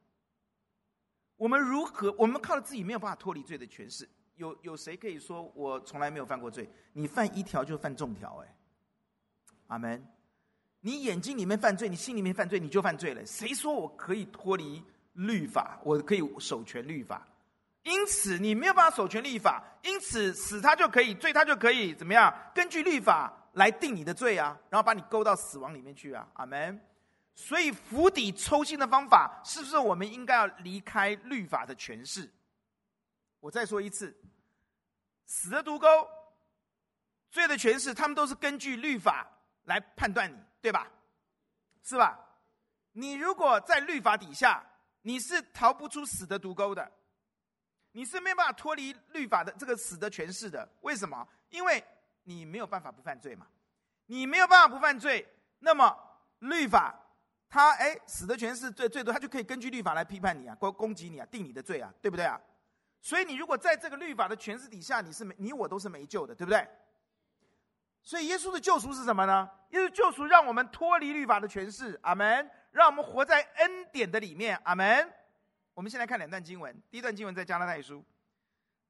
[1.37, 2.13] 我们如何？
[2.17, 4.07] 我们靠自己没有办法脱离罪的权势。
[4.35, 6.69] 有有谁可以说我从来没有犯过罪？
[6.93, 8.55] 你犯一条就犯众条，哎，
[9.67, 10.05] 阿门。
[10.81, 13.25] 你眼睛里面犯罪，你心里面犯罪，你就犯罪了。
[13.25, 15.79] 谁说我可以脱离律法？
[15.83, 17.27] 我可以守全律法？
[17.83, 22.33] 因此，你没有办法守全律法，因此死他就可以，罪他就可以怎么样？
[22.53, 26.79] 根据律法来定你的罪啊，然后把你勾到死亡里面去啊，阿门。
[27.35, 32.29] 所以釜底抽薪的方法，是不是我们应该要离开律法的诠释？
[33.45, 34.11] 我再说一次，
[35.27, 35.87] 死的毒钩，
[37.29, 39.27] 罪的诠释，他们都是根据律法
[39.65, 40.91] 来判断你，对吧？
[41.83, 42.19] 是吧？
[42.93, 44.65] 你如果在律法底下，
[45.03, 46.91] 你是逃不出死的毒钩的。
[47.91, 51.27] 你是没办法脱离律法的这个死的诠释的，为什么？
[51.49, 51.83] 因为
[52.23, 53.45] 你没有办法不犯罪嘛，
[54.07, 55.23] 你没有办法不犯罪，
[55.59, 55.95] 那么
[56.39, 56.99] 律法
[57.47, 62.41] 他哎死的诠释最最多，他就可以根据律法来批判你啊，攻攻击你啊，定你的罪啊，对不对啊？
[63.05, 66.67] 所以你如果在这个律法的诠释底下，你是没你我都是没救的，对不对？
[68.01, 69.47] 所以耶稣的救赎是什么呢？
[69.69, 75.13] 耶稣救赎让我们脱离律法的诠释，阿门，让我们活在恩典的里面，阿门。
[75.75, 76.75] 我们先来看两段经文。
[76.89, 78.03] 第一段经文在加拉太书，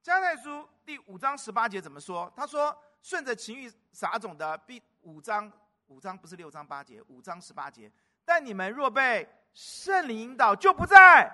[0.01, 2.31] 加拉太书第五章十八节怎么说？
[2.37, 2.73] 他说
[3.03, 5.51] ：“顺着情欲撒种的，必五章
[5.87, 7.91] 五章不是六章八节，五章十八节。
[8.23, 11.29] 但你们若被圣灵引导，就不在。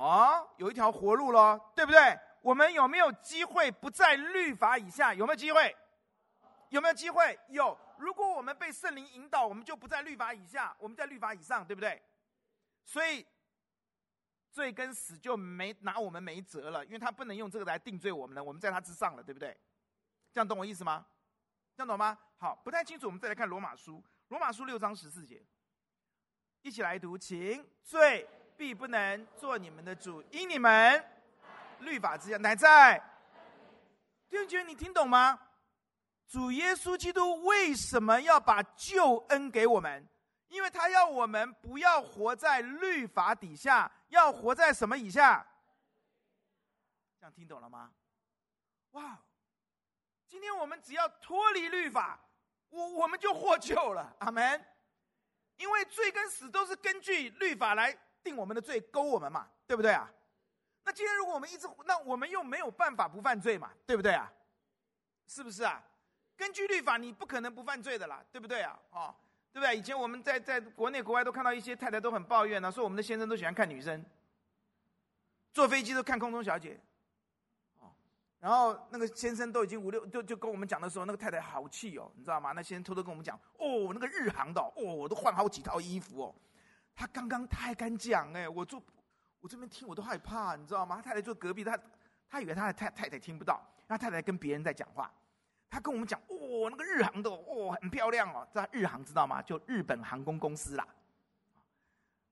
[0.00, 2.18] 哦，有一条活路喽，对不对？
[2.40, 5.12] 我们有没有机会不在律法以下？
[5.12, 5.76] 有没有机会？
[6.70, 7.38] 有没有机会？
[7.48, 7.76] 有。
[7.98, 12.02] 如果我们被圣灵引导，我们就不在律法以下，我们在律法以上，对不对？
[12.84, 13.26] 所以。
[14.52, 19.56] 罪跟死就没拿我们没辙了，因为他不能用这个来定罪我们了，我们在他之上了，对不对？
[20.32, 21.06] 这样懂我意思吗？
[21.76, 22.18] 这样懂吗？
[22.36, 25.40] 好，不太清楚，我们再来看罗马书，罗马书六章十四节，
[26.62, 28.28] 一起来读，请罪
[28.60, 31.02] 必不能做你们的主，因你们
[31.78, 32.98] 律法之下乃在。
[34.28, 35.40] 弟兄姐妹，你听懂吗？
[36.28, 40.06] 主耶稣基督为什么要把救恩给我们？
[40.48, 45.46] 因为他要我们不要活在律法底下，要活在什么以下？
[47.18, 47.90] 这样听懂了吗？
[48.90, 49.18] 哇！
[50.28, 52.20] 今天我们只要脱离律法，
[52.68, 54.14] 我我们就获救了。
[54.18, 54.62] 阿门。
[55.56, 60.10] 因为罪跟死都是根据律法来定我们的罪，勾我们嘛，对不对啊？
[60.84, 64.32] 那今天如果我们一直，那我们又没有办法不犯罪嘛，对不对啊？
[65.26, 65.82] 是不是啊？
[66.36, 68.78] 根据律法，你不可能不犯罪的啦，对不对啊？
[68.90, 69.14] 哦。
[69.52, 69.76] 对不对？
[69.76, 74.00] 以前我们在在国内国外都看到一些太太都很抱怨呢、说我们的先生都喜欢看女生，
[75.52, 76.78] 坐飞机都看空中小姐，
[77.80, 77.90] 哦，
[78.38, 82.52] 然后那个先生都已经五六就就跟我们讲的时候，那个太太好气哦，你知道吗？
[82.52, 86.34] 那先生偷偷跟我们讲，哦，那个日航的哦，我都换好几套衣服哦，
[86.94, 88.82] 他刚刚他还敢讲哎，我坐
[89.40, 90.96] 我这边听我都害怕，你知道吗？
[90.96, 91.78] 他太太坐隔壁，他
[92.28, 95.10] 他以为他的太太太听不到，他太太跟别人在讲话。
[95.70, 98.46] 他跟我们讲，哦，那个日航的，哦，很漂亮哦。
[98.52, 99.40] 在日航知道吗？
[99.40, 100.86] 就日本航空公司啦。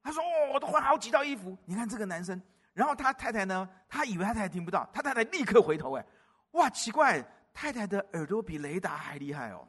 [0.03, 1.57] 他说，哦，我都换好几套衣服。
[1.65, 2.43] 你看这个男生，
[2.75, 6.05] 然后他太太呢，他以为他太太听不到，他太太立刻回头，哎，
[6.51, 9.67] 哇，奇怪，太太的耳朵比雷达还厉害哦，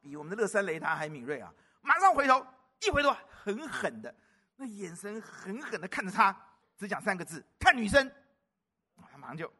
[0.00, 1.52] 比我们的乐山雷达还敏锐啊！
[1.82, 2.46] 马上回头，
[2.86, 4.14] 一回头，狠狠的，
[4.56, 6.36] 那眼神狠狠的看着他，
[6.76, 8.10] 只讲三个字：看女生。
[9.10, 9.52] 他马上就。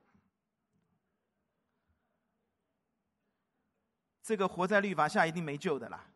[4.22, 6.06] 这个活在律法下一定没救的啦。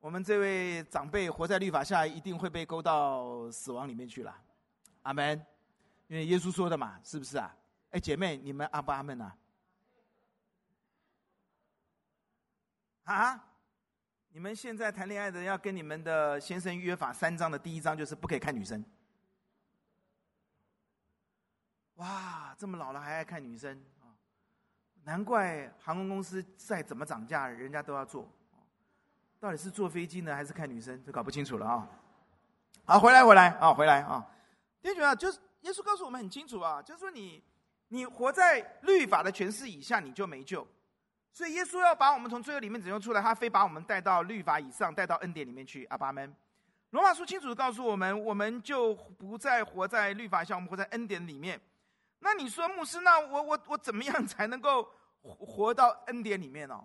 [0.00, 4.36] 我们这位长辈活在律法下，一定会被勾到死亡里面去了。
[5.02, 5.44] 阿门。
[6.08, 7.56] 因为耶稣说的嘛，是不是啊？
[7.90, 9.36] 哎，姐妹，你们阿不阿门啊？
[13.04, 13.49] 啊？
[14.32, 18.84] 你们现在谈恋爱的要跟你们的先生约法三章的第一章就是不可以看女生。
[21.96, 24.14] 哇，这么老了还爱看女生啊？
[25.02, 28.30] 难怪航空公司再怎么涨价，人家都要坐。
[29.40, 31.02] 到底是坐飞机呢，还是看女生？
[31.04, 31.88] 这搞不清楚了啊！
[32.84, 34.24] 好，回来，回来啊，回来啊！
[34.80, 37.42] 弟兄啊，就是耶稣告诉我们很清楚啊，就是说你
[37.88, 40.64] 你活在律法的权势以下，你就没救。
[41.32, 45.84] 所以耶稣要把我们从罪恶里面拯救出来，他非把我们带到律法以上，带到恩典里面去。
[45.86, 46.34] 阿爸们，
[46.90, 51.60] 罗马书清楚的告诉我们，我们就不再活在律法下，我们活在恩典里面。
[52.18, 54.86] 那你说牧师，那我我我怎么样才能够
[55.22, 56.78] 活到恩典里面呢？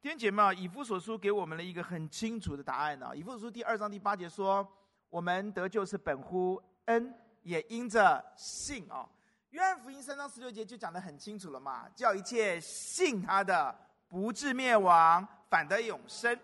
[0.00, 3.14] 弟兄姐妹啊，以弗所书给我们了一个很清楚的答案呢。
[3.14, 4.66] 以弗所书第二章第八节说
[5.08, 9.08] ：“我们得救是本乎恩，也因着信啊。”
[9.54, 13.72] 约翰福音三章十六节就讲得很清楚了嘛，叫一切信他的
[14.08, 16.36] 不至灭亡，反得永生。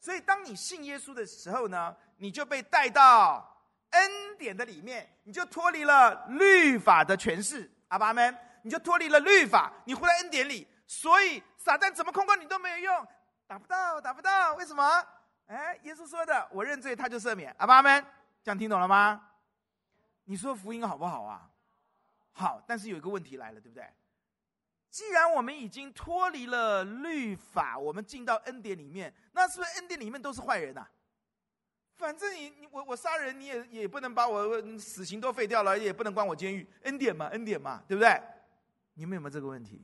[0.00, 3.56] 所以，当你信耶稣的时候呢，你就被带到
[3.90, 7.70] 恩典的里面，你就脱离了律法的权势。
[7.86, 10.66] 阿爸们，你就脱离了律法，你活在恩典里。
[10.88, 13.06] 所以，撒旦怎么控告你都没有用，
[13.46, 14.56] 打不到，打不到。
[14.56, 15.06] 为什么？
[15.46, 17.54] 哎，耶稣说的，我认罪，他就赦免。
[17.58, 18.04] 阿爸们，
[18.42, 19.22] 这样听懂了吗？
[20.24, 21.48] 你说福音好不好啊？
[22.38, 23.88] 好，但是有一个问题来了，对不对？
[24.90, 30.86] 既然我们已经脱离了律法，我们进到恩典里面，那是不是恩典里面都是坏人呐、
[31.94, 38.22] 反正你你我我杀人，你也也不能把我死刑都废掉了，也不能关我监狱，恩典嘛，恩典嘛，对不对？
[38.92, 39.82] 你们有没有这个问题？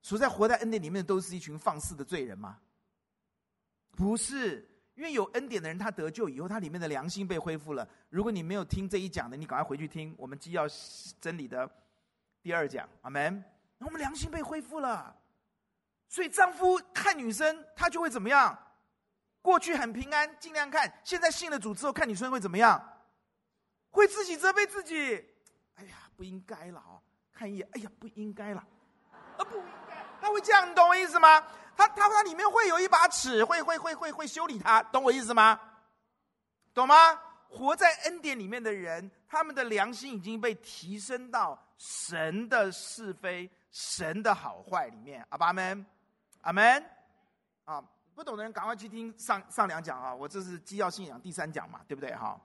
[0.00, 2.58] 所在活在恩典里面的，都是一群放肆的罪人吗？
[3.90, 4.66] 不是。
[5.00, 7.88] 因为有恩典的人，他得救以后，他里面的良心被恢复了。
[8.10, 10.66] 如果你没有听这一讲的，你赶快回去听我们基要
[11.18, 11.66] 真理的
[12.42, 13.42] 第二讲，阿门。
[13.78, 15.16] 那我们良心被恢复了，
[16.06, 18.58] 所以丈夫看女生，他就会怎么样？
[19.40, 22.78] 过去很平安，尽量看；现在信了主之后，看女生会怎么样？
[23.88, 25.24] 会自己责备自己。
[25.76, 27.00] 哎呀，不应该了啊！
[27.32, 28.62] 看一眼，哎呀，不应该了，
[29.38, 31.42] 啊，不应该，他会这样，你懂我意思吗？
[31.76, 35.60] 他他他里面会有一把尺，会会会会会修理他，懂我意思吗？
[36.74, 36.94] 懂吗？
[37.48, 45.26] 活在恩典里面的人，他们的良心已经被提升到神的是非、神的好坏里面。
[45.30, 45.84] 阿爸们，
[46.42, 46.84] 阿门。
[47.64, 47.82] 啊，
[48.14, 50.14] 不懂的人赶快去听上上两讲啊！
[50.14, 52.14] 我这是基要信仰第三讲嘛，对不对？
[52.14, 52.40] 哈，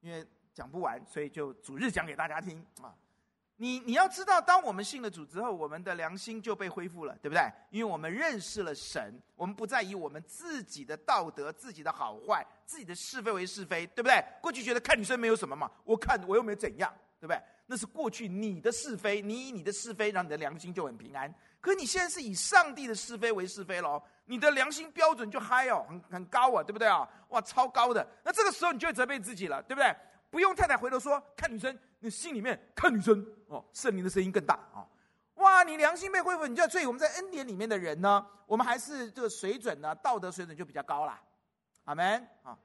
[0.00, 2.94] 因为讲不完，所以就主日讲给大家听啊。
[3.56, 7.42] 你你要知道，当我们信了主之后，我们的良心就被恢复了，对不对？
[7.70, 14.22] 因为我们认识了神，我们不再以我们自己的道德、自己的好坏、自己的是非为是非，对不对？
[14.40, 17.40] 过去觉得看女生没有什么嘛，我看我又没有怎样，对不对？
[17.66, 21.32] 那是过去你的是非，你以你的是非让你的良心就很平安。
[21.60, 27.08] 可你现在是以上帝的是非为是非了，你的良心标准就嗨哦，很很高啊，对不对啊？
[27.28, 28.06] 哇，超高的。
[28.22, 29.94] 那这个时候你就会责备自己了，对不对？
[30.34, 31.78] 不用太太回头说看女生。
[32.00, 34.84] 你心里面看女生哦，圣灵的声音更大啊！
[35.36, 41.22] 哇，你良心被恢复，你就要注意我们在恩典里面的人呢，我们还是这个水准呢，道德水准就比较高啦。
[41.84, 42.58] 阿门啊！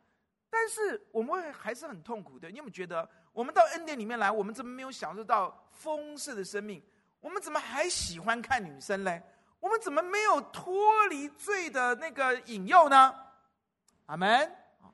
[0.50, 2.50] 但是我们会还是很痛苦的。
[2.50, 6.84] 你有没有觉得，我们到恩典里面来，我们怎么没有享受到丰盛的生命？
[7.22, 9.22] 我们怎么还喜欢看女生嘞？
[9.60, 13.16] 我们怎么没有脱离罪的那个引诱呢？
[14.08, 14.28] 阿门
[14.82, 14.90] 啊！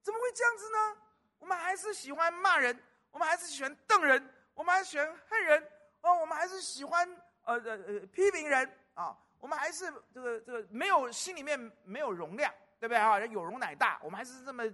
[0.00, 1.00] 怎么会这样子呢？
[1.44, 2.74] 我们还是喜欢骂人。
[3.12, 5.62] 我们还是喜欢瞪人，我们还是喜欢恨人，
[6.00, 7.06] 哦，我们还是喜欢
[7.44, 13.20] 呃呃呃批评人啊，我们还是这个这个没有心里面没有容量，对不对啊？
[13.26, 14.64] 有容乃大，我们还是这么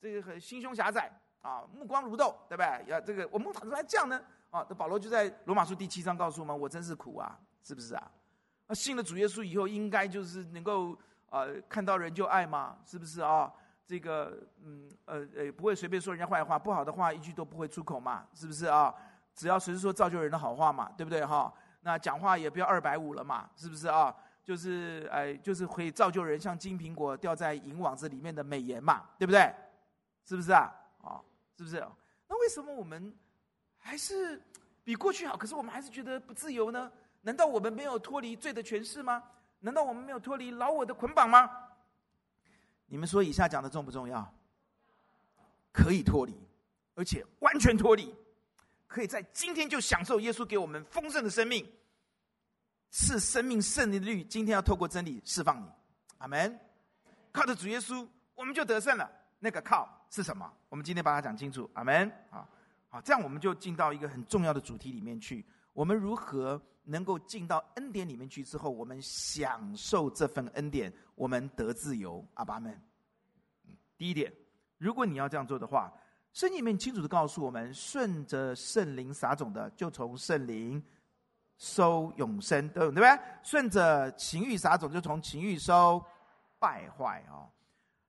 [0.00, 1.12] 这个很心胸狭窄
[1.42, 2.84] 啊，目光如豆，对不对？
[2.86, 4.24] 要这个我们怎么来这样呢？
[4.50, 8.10] 啊，这保罗就在罗马书第七章告诉我们，我真是苦啊，是不是啊？
[8.66, 10.96] 那信了主耶稣以后，应该就是能够
[11.28, 13.52] 呃看到人就爱嘛，是不是啊？
[13.90, 18.94] 这个嗯呃呃不会随便说人家坏话，不好的话一句都不会出口嘛，是不是啊？
[19.34, 21.52] 只要随时说造就人的好话嘛，对不对哈？
[21.80, 24.14] 那讲话也不要二百五了嘛，是不是啊？
[24.44, 29.52] 就是哎，就是可以造就人像金苹果掉在银网子里面的美言嘛，对不对？
[30.24, 30.72] 是不是啊？
[31.02, 31.20] 啊，
[31.56, 31.84] 是不是？
[32.28, 33.12] 那为什么我们
[33.76, 34.40] 还是
[34.84, 35.36] 比过去好？
[35.36, 36.88] 可是我们还是觉得不自由呢？
[37.22, 39.20] 难道我们没有脱离罪的权势吗？
[39.58, 41.50] 难道我们没有脱离老我的捆绑吗？
[42.90, 44.34] 你们说以下讲的重不重要？
[45.72, 46.34] 可以脱离，
[46.96, 48.12] 而且完全脱离，
[48.88, 51.64] 可以在今天就享受耶稣给我们丰盛的生命。
[52.90, 55.66] 是生命胜利的律，今天要透过真理释放你。
[56.18, 56.58] 阿门。
[57.30, 59.08] 靠着主耶稣，我们就得胜了。
[59.38, 60.52] 那个靠是什么？
[60.68, 61.70] 我们今天把它讲清楚。
[61.74, 62.10] 阿门。
[62.30, 62.48] 好，
[62.88, 65.46] 好，这样我们就进到一个很重要的主题里面去。
[65.72, 66.60] 我们如何
[66.90, 72.24] 能够进到恩典里面去之后，我们享受这份恩典，我们得自由。
[72.34, 72.76] 阿爸们。
[73.96, 74.32] 第一点，
[74.76, 75.92] 如果你要这样做的话，
[76.32, 80.82] 圣经里面清楚的告诉我们：顺着圣灵撒种的，就从圣灵
[81.58, 83.06] 收永生，对不对？
[83.42, 86.04] 顺着情欲撒种，就从情欲收
[86.58, 87.48] 败坏哦！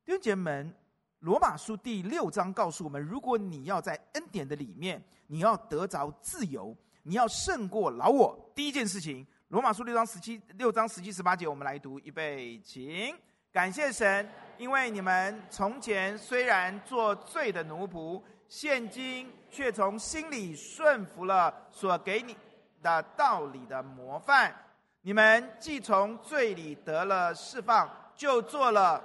[0.03, 0.75] 弟兄姐妹们，
[1.19, 8.51] 罗马书第六章告诉我们：如果你要在恩典的里面，你要得着自由，你要胜过老我。
[8.53, 13.15] 第一件事情，罗马书六章十七、六章十七、十八节，我们来读，预备，请。
[13.51, 22.37] 感谢神，因为你们从前虽然做罪的奴仆，现今却从心里顺服了所给你
[22.81, 24.55] 的道理的模范。
[25.01, 29.03] 你们既从罪里得了释放，就做了。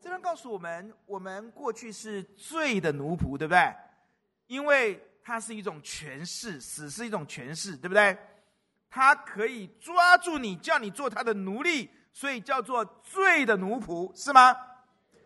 [0.00, 3.74] 这段告诉我们，我们过去是罪的奴仆，对不对？
[4.46, 8.16] 因为它是一种权势，死是一种权势，对不对？
[8.88, 11.90] 它可以抓住你，叫你做他的奴隶。
[12.12, 14.56] 所以叫做罪的奴仆，是吗？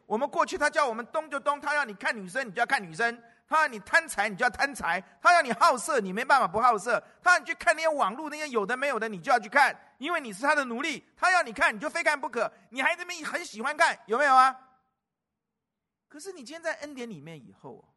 [0.07, 3.15] 我们过去他叫我们东就东，他要你看女生，你就要看女生；
[3.47, 11.05] 他要你贪财，你就要贪财；他要你好色，你没办法不好色；他让你去看那些网络那些有的没有的，你就要去看，因为你是他的奴隶。
[11.17, 12.51] 他要你看，你就非看不可。
[12.71, 14.57] 你还这么很喜欢看，有没有啊？
[16.09, 17.89] 可是你今天在恩典里面以后，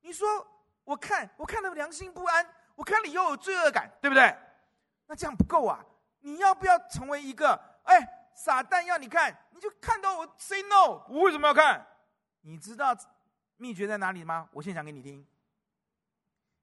[0.00, 0.44] 你说
[0.84, 4.36] 我看我看了良心不安，我看了又有罪恶感，对不对？
[5.06, 5.84] 那这样不够啊！
[6.20, 8.18] 你要不要成为一个哎？
[8.34, 11.04] 傻蛋要你看，你就看到我 say no。
[11.08, 11.86] 我为什么要看？
[12.40, 12.96] 你知道
[13.58, 14.48] 秘诀在哪里吗？
[14.52, 15.26] 我现在讲给你听。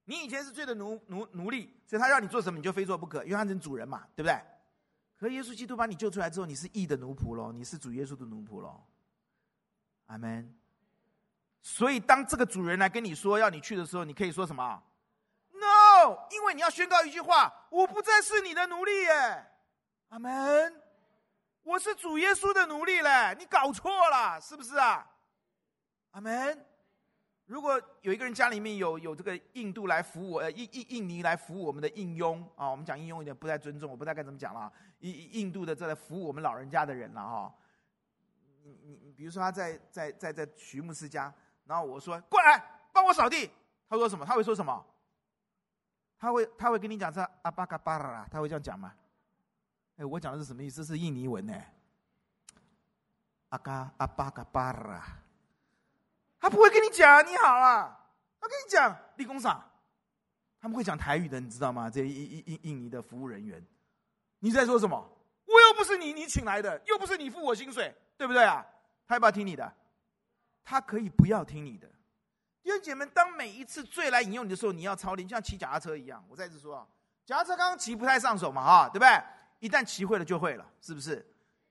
[0.05, 4.41] 你以前是罪的奴奴奴隶，所以他要你做什么，你就非做不可，因为他是主人嘛，对不对？
[5.15, 8.84] 可耶稣基督把你救出来之后，你是义的奴仆喽，你是主耶稣的奴仆喽。
[10.07, 10.59] 阿门。
[11.62, 14.84] 所以当这个主人来跟你说要你去的时候，你可以说什么
[15.51, 19.45] ？No，因为你要宣告一句话：我不再是你的奴隶耶。
[20.10, 20.82] 阿门。
[21.64, 25.05] 我是主耶稣的奴隶嘞，你搞错了，是不是啊？
[26.12, 26.66] 阿门。
[27.45, 34.72] 如果有一个人家里面有有这个印度来服务，呃，印印印尼来服务我们的印佣啊，我们讲印佣有点不太尊重，我不知道该怎么讲了。
[34.99, 37.53] 印印度的这来服务我们老人家的人了哈。
[38.64, 41.34] 你你你，比如说他在在在在徐牧师家，
[41.70, 42.59] 然后我说过来
[42.91, 43.47] 帮我扫地，
[43.88, 44.26] 他说什么？
[44.26, 44.84] 他会说什么？
[46.17, 48.91] 他会他会跟你讲这阿巴嘎巴拉，他会这样讲吗？
[49.97, 50.84] 哎，我讲的是什么意思？
[50.84, 51.53] 是印尼文呢？
[53.49, 55.05] 阿嘎阿巴嘎巴拉，
[56.39, 57.99] 他不会跟你讲你好啊，
[58.41, 59.63] 他跟你讲立功赏，
[60.59, 61.88] 他们会讲台语的，你知道吗？
[61.88, 63.63] 这印印印印尼的服务人员，
[64.39, 65.07] 你在说什么？
[65.45, 68.65] 我又不是你你请来的，又不是你付我薪水，对不对啊？
[69.07, 69.72] 他要不要听你的？
[70.64, 71.88] 他可以不要听你的。
[72.62, 76.24] 弟兄姐妹，当每一次罪来引诱你的时候，你要操练，就像骑脚踏车一样。
[76.30, 76.88] 我再次说啊，
[77.26, 79.10] 脚踏车刚刚骑不太上手嘛，哈，对不对？
[79.60, 81.26] 一旦骑会了就会了，是不是？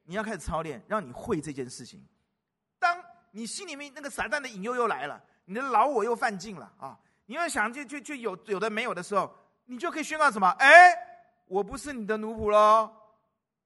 [0.04, 2.04] 你要开始操练，让你会这件事情。
[2.78, 6.98] 当你心里面那个撒旦的引诱又来了，你的老我又犯禁了啊！
[7.26, 9.32] 你要想就就就有有的没有的时候，
[9.66, 10.48] 你就可以宣告什么？
[10.58, 10.94] 哎，
[11.46, 12.90] 我不是你的奴仆喽，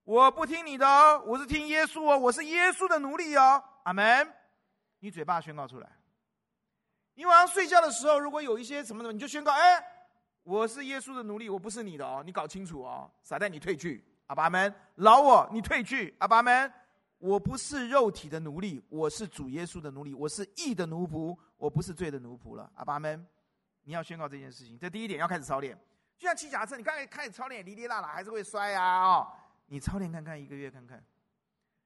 [0.05, 3.63] 我不听你的哦，我是听耶稣哦，我是耶稣的奴隶哦。
[3.85, 4.33] 阿门！
[5.03, 5.91] 你嘴巴宣告出来。
[7.15, 9.85] 你晚上睡觉的时候，如果有一些什么什么，你就宣告：哎，
[10.45, 14.05] 我是耶稣的奴隶，我不是你的哦，你搞清楚哦，撒旦你退去。
[14.29, 16.15] 阿爸们，老我，你退去。
[16.21, 16.73] 阿爸们，
[17.19, 22.71] 我不是肉体的奴隶，我是主耶稣的奴隶，我是义的奴仆，我不是罪的奴仆了。
[22.77, 23.27] 阿爸们，
[23.83, 25.77] 你要宣告这件事情，这第一点要开始操练。
[26.17, 29.27] 就像骑脚踏车，你刚才开始操练，哩哩啦啦还是会摔、啊、
[29.67, 31.05] 你操练看看，一个月看看，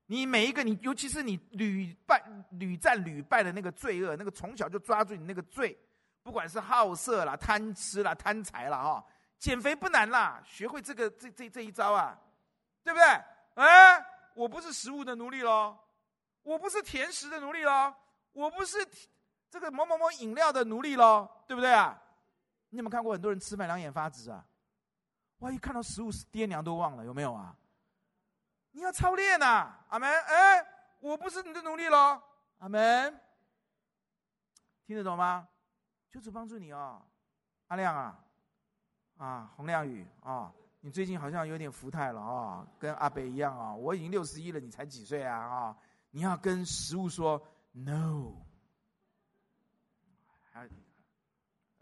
[0.07, 5.79] 你每一个你，尤其是你屡败屡战屡败的那个罪恶，那个从小就抓住你那个罪，
[6.23, 9.07] 不管是好色啦、贪吃啦、贪财啦，哈，
[9.39, 12.19] 减肥不难啦，学会这个这这这一招啊。
[12.87, 13.05] 对不对？
[13.55, 14.01] 哎，
[14.33, 15.77] 我不是食物的奴隶喽，
[16.45, 17.93] 我不是甜食的奴隶喽，
[18.33, 18.79] 我不是
[19.51, 22.01] 这个某某某饮料的奴隶喽，对不对啊？
[22.69, 24.47] 你有没有看过很多人吃饭两眼发直啊？
[25.39, 27.57] 哇，一看到食物爹娘都忘了，有没有啊？
[28.77, 30.07] 你要操练呐、啊，阿门。
[30.07, 30.63] 哎，
[31.01, 32.21] 我不是你的奴隶喽，
[32.59, 33.19] 阿门。
[34.85, 35.49] 听得懂吗？
[36.11, 37.01] 求主帮助你哦，
[37.69, 38.21] 阿亮啊，
[39.17, 40.53] 啊，洪亮宇啊。
[40.81, 43.75] 你最近好像有点福态了啊，跟阿北一样啊！
[43.75, 45.35] 我已经六十一了，你才几岁啊？
[45.35, 45.77] 啊，
[46.11, 48.35] 你要跟食物说 no，
[50.53, 50.69] 还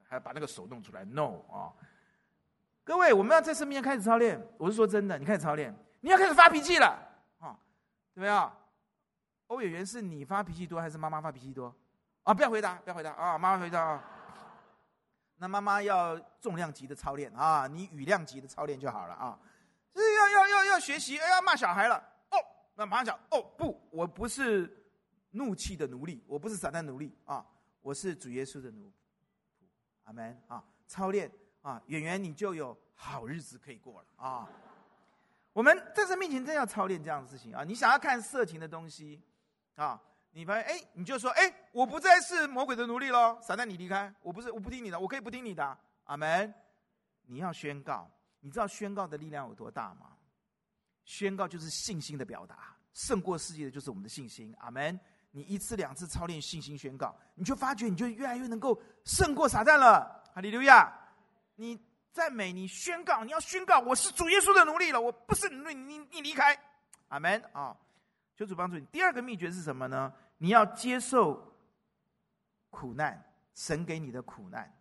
[0.05, 1.75] 还把那个手弄出来 no 啊！
[2.85, 4.41] 各位，我们要在身边开始操练。
[4.59, 5.75] 我是说真的，你开始操练，
[6.05, 6.87] 你要开始发脾气了
[7.39, 7.57] 啊？
[8.13, 8.55] 怎么样？
[9.47, 11.75] 欧演员是你发脾气多还是妈妈发脾气多？
[12.25, 13.39] 啊，不要回答，不要回答啊！
[13.39, 14.05] 妈妈回答啊。
[15.37, 19.41] 那妈妈要重量级的操练啊，你羽量级的操练就好了啊。
[19.95, 21.97] 是要要要要学习，哎，要骂小孩了
[22.33, 22.37] 哦，
[22.75, 24.87] 那马上讲哦，不，我不是
[25.31, 27.43] 怒气的奴隶，我不是撒旦奴隶啊，
[27.81, 28.93] 我是主耶稣的奴。
[30.03, 30.63] 阿门啊！
[30.87, 31.33] 操练
[31.63, 34.47] 啊，演员你就有好日子可以过了啊。
[35.55, 37.65] 我们在这面前真要操练这样的事情啊。
[37.65, 39.23] 你想要看色情的东西
[39.77, 39.99] 啊？
[40.33, 46.53] 你发现哎，你就说哎，我不再是魔鬼的奴隶喽，撒旦你离开，我不是，我不听你的，我可以不听你的，阿门。
[47.27, 50.09] 你要宣告，你知道宣告的力量有多大吗？
[51.05, 54.99] 宣告就是信心的表达，胜过世界的就是我们的信心，阿门。
[55.31, 60.93] 你一次两次操练信心宣告，你就发觉你就越来越能够胜过撒旦了，哈利路亚！
[61.57, 61.81] 你
[62.15, 66.57] 赞美，你宣告，你要宣告，我是主耶稣的奴隶了，我不是奴隶，你你离开，
[67.09, 67.77] 阿门啊！
[68.37, 68.87] 求主帮助你。
[68.87, 70.15] 第二个秘诀是什么呢？
[70.39, 71.53] 你要接受
[72.71, 73.21] 苦难，
[73.53, 74.73] 神给你的苦难。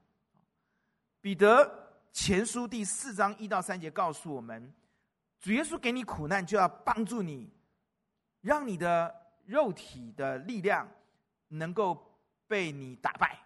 [1.21, 4.71] 彼得前书第四章一到三节告诉我们，
[5.39, 7.51] 主耶稣给你苦难，就要帮助你，
[8.41, 9.11] 让你的
[9.47, 10.87] 肉体的力量
[11.47, 12.15] 能够
[12.47, 13.39] 被你打败。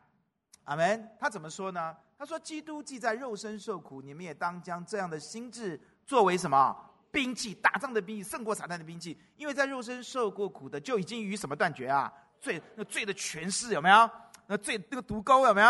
[0.66, 1.10] 阿门。
[1.18, 1.96] 他怎么说呢？
[2.18, 6.76] 他说：“基督既在肉身受苦，你们也当将这样的心志作为什么？”
[7.12, 12.12] 兵器，打仗的兵器胜过撒旦的兵器，因为在肉身受过苦的，就已经与什么断绝啊？
[12.40, 14.10] 罪，那罪的权势有没有？
[14.46, 15.68] 那罪那个毒钩有没有？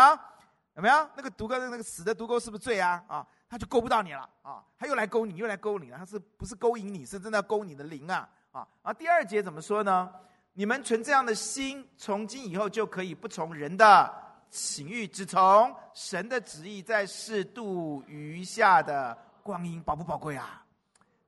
[0.74, 1.10] 有没有？
[1.16, 3.02] 那个毒钩，那个死的毒钩是不是罪啊？
[3.08, 4.62] 啊，他就勾不到你了啊！
[4.78, 7.04] 他又来勾你，又来勾你了，他是不是勾引你？
[7.04, 8.28] 是真的勾你的灵啊！
[8.52, 8.68] 啊！
[8.82, 10.10] 啊，第二节怎么说呢？
[10.54, 14.12] 你们存这样的心，从今以后就可以不从人的
[14.50, 20.64] 情欲，只从神的旨意，在适度余下的光阴，宝不宝贵啊？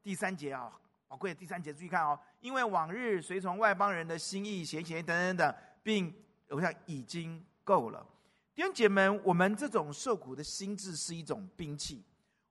[0.02, 0.70] 第三节啊，
[1.08, 6.14] 宝贵的第三节，注意看哦，因为往日随从外邦人的心意、邪情等等等，并
[6.48, 8.06] 我想已经够了。
[8.54, 12.04] 弟兄姐妹们，我们这种受苦的心智是一种兵器。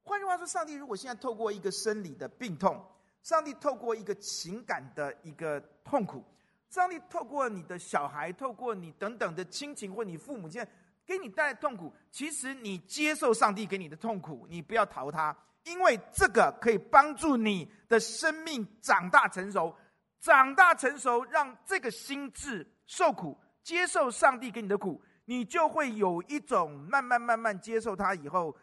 [0.03, 2.83] 换句话说，上帝如果现在透过一个生理的病痛，
[3.21, 6.23] 上帝透过一个情感的一个痛苦，
[6.69, 10.65] 上帝透过你的小孩，透过你等等的亲情或你父母，亲
[11.05, 15.35] 给你带来痛苦，其实你接受上帝给你的痛苦，你不要逃他。
[15.63, 19.75] 因为这个可以帮助你的生命长大成熟，
[20.19, 28.55] 长大成熟，让这个心智受苦，接受上帝给你的苦，你就会有一种慢慢慢慢接受他以后，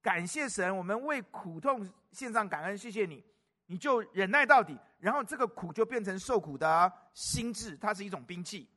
[0.00, 3.22] 感谢神，我们为苦痛献上感恩，谢谢你，
[3.66, 8.68] 你就忍耐到底，然后这个苦就变成受苦的心智，它是一种兵器。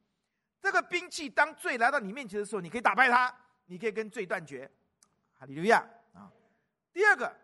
[0.60, 3.34] 这个兵器当罪来到你面前的时候，你可以打败它，
[3.66, 4.70] 你可以跟罪断绝。
[5.38, 6.32] 哈利路亚啊！
[6.94, 7.36] 第二个。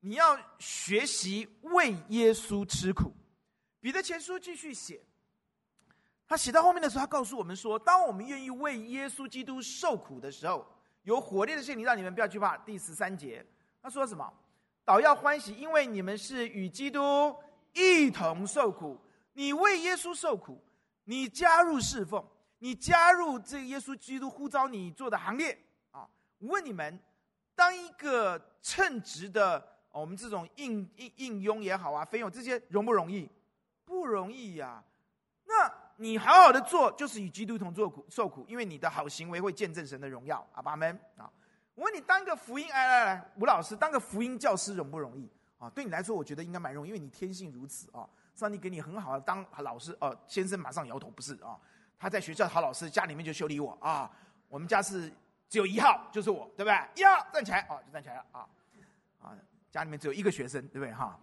[0.00, 3.12] 你要学习为耶稣吃苦。
[3.80, 5.00] 彼得前书继续写，
[6.28, 10.64] 他写到后面的时候，他告诉我们说：当我们愿意为耶稣基督受苦的时候，
[11.02, 12.56] 有火烈的献祭，让你们不要惧怕。
[12.58, 13.44] 第十三节，
[13.82, 14.32] 他说什么？
[14.86, 17.36] 倒要欢喜，因为你们是与基督
[17.74, 18.96] 一同受苦。
[19.32, 20.64] 你为耶稣受苦，
[21.04, 22.24] 你加入侍奉，
[22.60, 25.58] 你加入这个耶稣基督呼召你做的行列
[25.90, 26.08] 啊！
[26.38, 26.98] 问你们，
[27.54, 29.74] 当一个称职的。
[29.90, 33.26] 我们这种应应应佣也好啊，菲佣这些容不容易？
[33.86, 34.84] 不容易呀、啊。
[35.46, 40.46] 那你好好的做，就是与基督同做苦受苦，因为你的好行为会见证神的荣耀。
[40.52, 41.32] 阿们啊！
[41.76, 45.30] 我问你，当个福音，来来来，吴老师，当个福音教师容不容易？
[45.58, 48.08] 啊，对你来说，我觉得应该蛮容易，因为你天性如此啊。
[48.34, 50.14] 上帝给你很好的当老师哦。
[50.26, 51.58] 先生马上摇头，不是啊。
[51.98, 54.10] 他在学校好老师，家里面就修理我啊。
[54.48, 55.12] 我们家是
[55.50, 57.02] 只有一号，就是我，对不对？
[57.02, 58.48] 一号站起来，哦，就站起来了啊
[59.20, 59.34] 啊。
[59.70, 61.18] 家里面只有一个学生，对不对哈？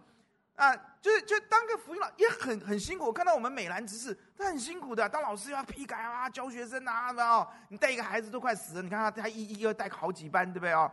[0.56, 3.04] 啊就是就当个福音老也很很辛苦。
[3.04, 7.48] 我看到我们美兰执事，他很辛苦的，当老师要批改啊，教学生啊，对吧？
[7.68, 10.90] 你带一个孩子都快死了，你看他他一一个带好几班，对不对啊？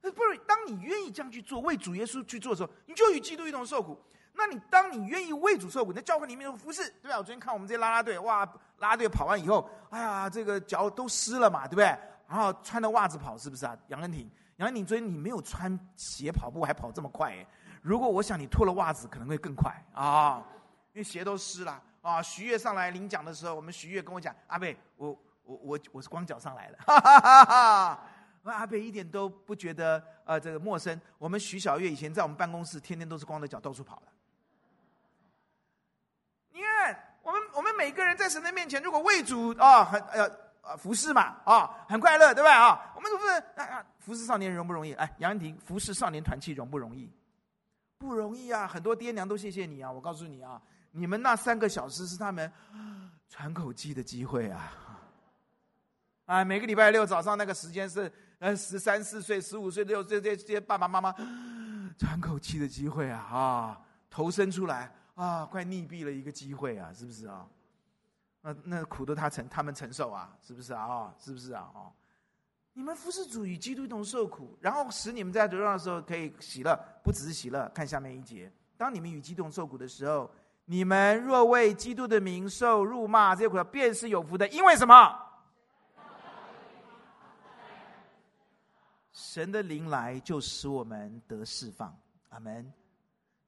[0.00, 3.96] 不是当你愿意这样去做，为主耶稣去做的时候，你就与基督一同受苦。
[4.34, 7.18] 那你当你愿意为主受苦，在教会里面的服侍，对吧？
[7.18, 8.44] 我昨天看我们这些拉拉队，哇，
[8.78, 11.86] 拉拉队跑完以后，哎呀，这个脚都湿了嘛，对不对？
[12.26, 13.76] 然后穿的袜子跑，是不是啊？
[13.88, 14.28] 杨恩婷。
[14.56, 17.34] 杨恩婷昨天你没有穿鞋跑步，还跑这么快，
[17.82, 20.42] 如果我想你脱了袜子，可能会更快啊，
[20.94, 22.22] 因为鞋都湿了啊。
[22.22, 25.10] 徐悦上来领奖的时候，我们徐悦跟我讲：“阿贝，我
[25.42, 26.78] 我我我是光脚上来的。
[26.86, 28.06] ”哈哈哈哈。
[28.44, 30.98] 阿贝一点都不觉得呃这个陌生。
[31.18, 34.06] 我们徐小月以前在我们办公室，天天都是光着脚到处跑的。
[36.50, 40.52] 你看，我们我们每个人在神的面前，如果为主啊很呃。
[40.78, 42.56] 服侍嘛，啊，很快乐，对吧？
[42.56, 44.92] 啊，我们不是啊，服侍少年容不容易？
[44.92, 47.10] 哎，杨婷，服侍少年团契容不容易？
[48.02, 49.90] 不容易啊，很多爹娘都谢谢你啊。
[49.90, 52.52] 我告诉你啊，你们那三个小时是他们
[53.30, 54.72] 喘口气的机会啊。
[56.26, 61.14] 啊，每个礼拜六早上那个时间是呃十三四岁、十五岁、六岁这些爸爸妈妈
[61.96, 63.80] 喘口气的机会啊啊，
[64.10, 67.46] 头伸出来啊，快溺毙了一个机会啊，是不是啊？
[68.40, 70.84] 那那苦都他承，他们承受啊，是不是啊？
[70.84, 71.70] 哦，是不是啊？
[71.72, 71.92] 哦，
[72.74, 77.68] 你们服侍主与基督一同受苦，然后使你们在得胜的时候可以喜乐，不只是喜乐。
[77.74, 80.30] 看下面一节，当你们与基督受苦的时候，
[80.64, 85.18] 你们若为基督的名受辱骂，这些苦便是有福的，因为什么？
[89.12, 91.94] 神的灵来就使我们得释放。
[92.30, 92.72] 阿门。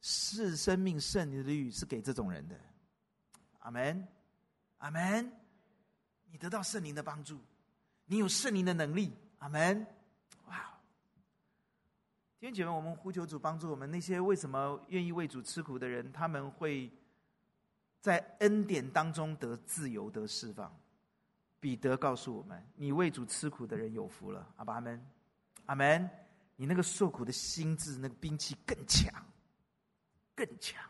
[0.07, 2.55] 是生命圣灵的律是给这种人的。
[3.61, 4.07] 阿门。
[4.79, 5.33] 阿门！
[6.31, 7.41] 你得到圣灵的帮助，
[8.07, 9.13] 你有圣灵的能力。
[9.39, 9.87] 阿门！
[10.47, 10.57] 哇！
[12.41, 13.91] 弟兄姐妹，我们呼求主帮助我们。
[13.91, 16.91] 那些为什么愿意为主吃苦的人，他们会
[18.01, 20.75] 在恩典当中得自由、得释放。
[21.61, 24.47] 彼得告诉我们：你为主吃苦的人有福了。
[24.57, 25.07] 阿爸阿门！
[25.67, 26.09] 阿门！
[26.57, 29.13] 你那个受苦的心智，那个兵器更强，
[30.35, 30.83] 更强。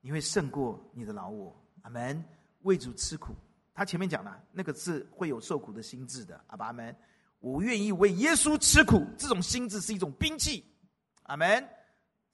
[0.00, 1.54] 你会胜过你的老我。
[1.82, 2.24] 阿门！
[2.62, 3.34] 为主吃苦，
[3.74, 6.42] 他前面讲了，那个是会有受苦的心智的。
[6.46, 6.96] 阿爸阿门，
[7.40, 10.64] 我愿意为耶稣吃苦，这种心智是一种兵器。
[11.24, 11.68] 阿门。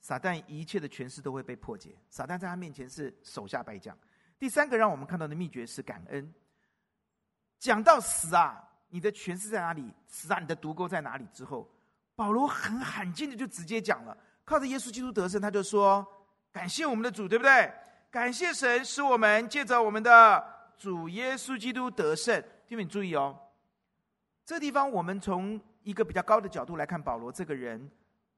[0.03, 3.95] 撒旦一切的权势都会被破解，撒旦在他面前是手下败将。
[4.39, 6.33] 第三个让我们看到的秘诀是感恩。
[7.59, 9.93] 讲到死啊，你的权势在哪里？
[10.07, 11.27] 死啊，你的毒钩在哪里？
[11.31, 11.69] 之后，
[12.15, 16.03] 保罗很罕见的就直接讲了，靠着耶稣基督得胜，他就说
[16.51, 17.71] 感谢我们的主，对不对？
[18.09, 20.43] 感谢神，使我们借着我们的
[20.81, 22.43] 主耶稣基督得胜。
[22.65, 23.39] 弟兄注意哦，
[24.43, 27.87] 这地方我们从一个比较高的角度来看保罗这个人，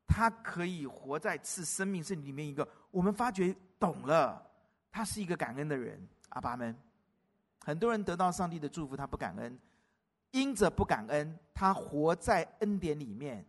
[0.06, 4.46] 他可以活在赐生命圣里面一个，我们发觉懂了，
[4.92, 6.06] 他是一个感恩的人。
[6.32, 6.76] 阿爸们，
[7.64, 9.58] 很多人得到上帝的祝福，他不感恩，
[10.32, 13.46] 因着不感恩，他活在恩典里面，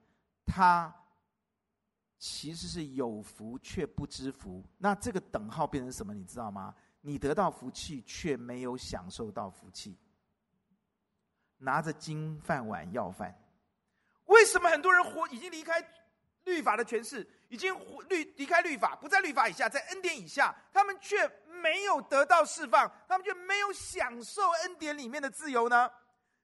[0.47, 0.95] 他。
[2.16, 6.14] 其实是有福却不知福，那这个等号变成什么？
[6.14, 6.74] 你知道吗？
[7.07, 9.94] 你得到福气却没有享受到福气，
[11.59, 13.38] 拿着金饭碗要饭。
[14.24, 15.86] 为什么很多人活已经离开
[16.44, 17.74] 律法的权势，已经
[18.09, 21.28] 律离开律法，不在律法以下，在恩典以下，他们却
[21.62, 25.90] 没有得到释放，他们却没有享受恩典里面的自由呢？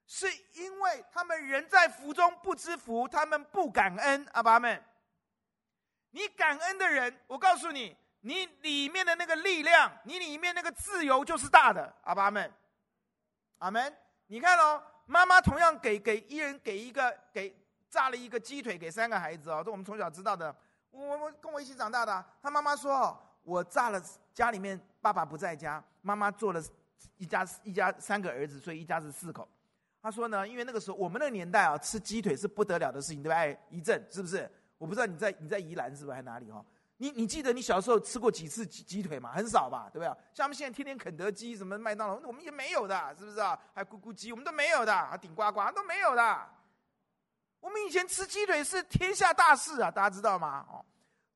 [0.04, 4.26] 是因为他们人在福中不知福，他们不感恩。
[4.32, 4.84] 阿爸们。
[6.10, 11.92] 你感恩的人，我告诉你，你里面的那个力量，你里面那个自由就是大的。
[12.02, 12.52] 阿爸阿门，
[13.58, 13.96] 阿门。
[14.26, 17.54] 你看哦，妈妈同样给给一人给一个给
[17.88, 20.54] 炸了一个鸡腿给三个孩子哦，这我们从小知道的。
[20.90, 24.02] 我我跟我一起长大的，他妈妈说，我炸了
[24.34, 26.62] 家里面爸爸不在家，妈妈做了
[27.16, 29.48] 一家一家三个儿子，所以一家是四口。
[30.02, 33.36] 他说呢，因为那个时候我们那个年代啊，吃鸡腿是不得了的事情，对吧？
[33.36, 34.50] 哎，一阵是不是？
[34.78, 36.64] 我不知道你在你在宜兰是不是还哪里哈？
[37.02, 39.32] 你你记得你小时候吃过几次鸡鸡腿吗？
[39.32, 40.14] 很少吧，对不对？
[40.34, 43.58] 像我们现在天天肯德基什么麦当劳，我们也没有的，是不是啊？
[43.72, 46.46] 还咕咕鸡，我们都没有的，还顶呱呱都没有的。
[47.58, 50.66] 我们以前吃鸡腿是天下大事啊，大家知道吗？
[50.68, 50.84] 哦，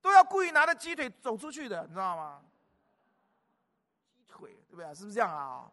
[0.03, 2.43] 都要故意拿着鸡腿走出去的，你知道吗？
[4.15, 4.95] 鸡腿对不对？
[4.95, 5.65] 是不是这样啊？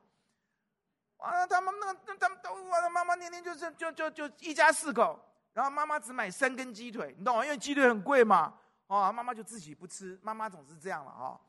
[1.18, 5.20] 完了，他们那个他们都我的妈妈天天就是就就就一家四口。
[5.52, 7.44] 然后妈妈只买三根鸡腿，你懂吗？
[7.44, 8.54] 因为鸡腿很贵嘛，
[8.92, 10.20] 哦，妈妈就自己不吃。
[10.22, 11.39] 妈妈总是这样了哦，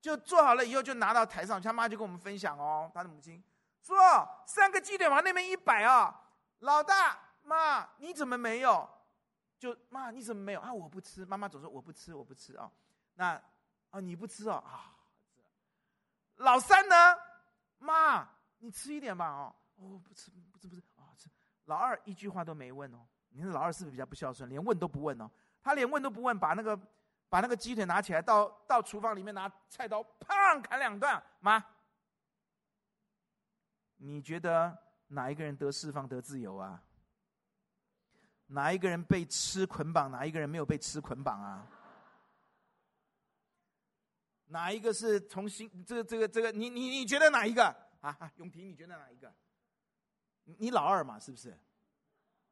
[0.00, 3.42] 就做好了以后就拿到台上，他妈就跟我们分享哦，他的母亲
[3.80, 3.96] 说
[4.46, 6.22] ：“三个鸡腿往那边一摆啊，
[6.60, 8.88] 老大妈你怎么没有？
[9.58, 10.72] 就妈你怎么没有啊？
[10.72, 11.24] 我不吃。
[11.26, 12.70] 妈妈总说我不吃，我不吃啊。
[13.14, 13.40] 那
[13.90, 14.94] 啊你不吃哦啊，
[16.36, 16.94] 老三呢？
[17.78, 18.28] 妈
[18.58, 21.28] 你吃一点吧哦，哦不吃不吃不吃啊吃。
[21.64, 24.48] 老二一句话都没问哦。”你看老二是不是比较不孝顺？
[24.48, 25.28] 连问都不问哦，
[25.62, 26.78] 他连问都不问，把那个
[27.28, 31.22] 把那个鸡腿拿起来，到到厨房里面拿菜刀，砰砍两段。
[31.40, 31.64] 妈，
[33.96, 34.76] 你觉得
[35.08, 36.82] 哪一个人得释放得自由啊？
[38.46, 40.10] 哪一个人被吃捆绑？
[40.10, 41.66] 哪一个人没有被吃捆绑啊？
[44.46, 46.52] 哪一个是从心这个这个这个？
[46.52, 48.30] 你你你觉得哪一个啊？
[48.36, 49.32] 永平，你觉得哪一个？
[50.44, 51.58] 你老二嘛，是不是？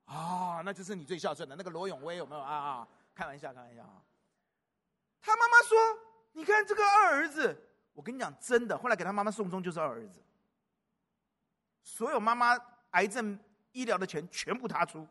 [0.07, 2.55] 啊、哦，那就是你最孝顺的那个罗永威有没有啊？
[2.55, 2.89] 啊，
[3.21, 4.01] 开玩笑，开玩笑啊！
[5.21, 5.79] 他妈妈说
[6.33, 7.55] ：“你看这个二儿子，
[7.93, 10.25] 我跟你讲真的。”后来给他妈妈送终就是二儿子。
[11.83, 12.59] 所有妈妈
[12.93, 13.39] 癌症
[13.73, 15.07] 医疗的钱全部他出，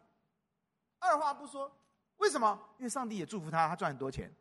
[0.97, 1.71] 二话不说。
[2.17, 2.59] 为什么？
[2.79, 4.33] 因为上帝也祝福他，他赚很多钱。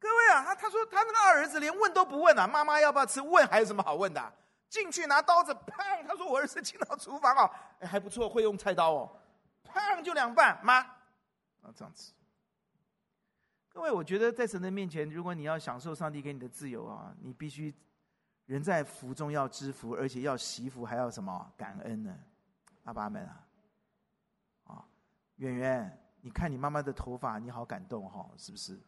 [0.00, 3.20] 各位啊，他他说他那个二儿子连问都不问啊，妈妈要不要吃？
[3.20, 4.32] 问还有什么好问的？
[4.68, 6.04] 进去拿刀子，砰！
[6.04, 7.48] 他说我儿子进到厨房哦，
[7.86, 9.20] 还不错，会用菜刀哦，
[9.64, 10.82] 砰就两半，妈，
[11.62, 12.12] 啊这样子。
[13.70, 17.74] 各位，我觉得在神的面前，如果你要享受上帝给你的自由啊，你必须
[18.44, 22.14] 人在福中要知福，而且要惜福，还要什么感恩呢？
[22.84, 23.46] 阿爸们啊。
[24.64, 24.84] 啊
[25.36, 28.78] 圆圆，你看你妈妈的头发，你好感动哈，是不是？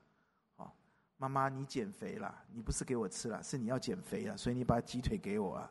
[0.57, 0.71] 啊，
[1.17, 5.71] 妈妈你减肥了，你不是给我吃了，是你要减肥了，所以你把鸡腿给我啊。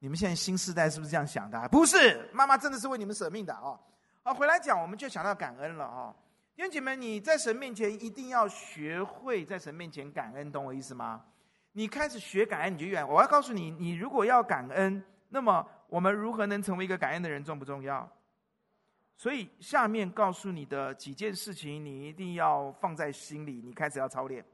[0.00, 1.68] 你们现在新时代是不是这样想的？
[1.68, 3.78] 不是，妈妈真的是为你们舍命的啊。
[4.24, 6.14] 啊，回来讲，我们就想到感恩了啊。
[6.58, 11.24] 弟兄姐妹，你在神面前一定要学会在神面前感恩，懂我意思吗？
[11.70, 13.08] 你开始学感恩，你就远。
[13.08, 18.10] 我要告诉你，你如果要感恩，那么我们如何能成为一个感恩的人，重不重要？
[19.16, 24.44] 所以下面告诉你的几件事情，你一定要放在心里，你开始要操练。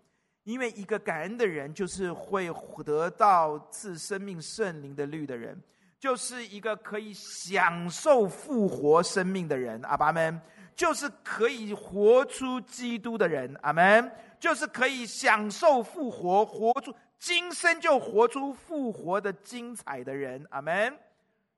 [0.43, 2.53] 因为一个感恩的人，就是会
[2.85, 5.59] 得到赐生命圣灵的律的人，
[5.99, 9.81] 就是一个可以享受复活生命的人。
[9.85, 10.39] 阿爸们，
[10.75, 13.57] 就是可以活出基督的人。
[13.63, 20.47] 阿门，就是可以享受复活，活出今生就活出复活的精彩的人。
[20.51, 20.99] 阿门。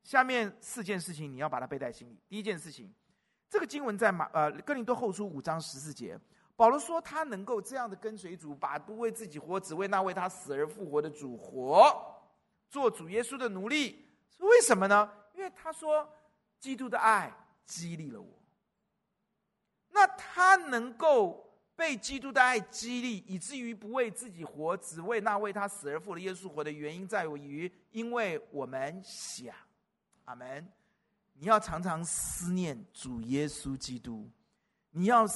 [0.05, 2.17] 下面四件事情你要把它背在心里。
[2.29, 2.95] 第一件事情，
[3.51, 6.17] 这个经文在马呃哥林多后书五章十四节，
[6.55, 11.93] 保罗说他能够这样的跟随主，把不为自己活，只为那为他死而复活的主活，
[12.71, 14.07] 做主耶稣的奴隶，
[14.39, 15.11] 为什么呢？
[15.35, 16.09] 因为他说
[16.61, 18.29] 基督的爱激励了我。
[19.97, 21.43] 那他能够
[21.75, 29.55] 被基督的爱激励，以至于不为自己活，只为那为他死而复的耶稣活的原因，在于因为我们想。
[30.27, 30.69] 阿门！
[31.33, 34.31] 你要常常思念主耶稣基督，
[34.91, 35.27] 你要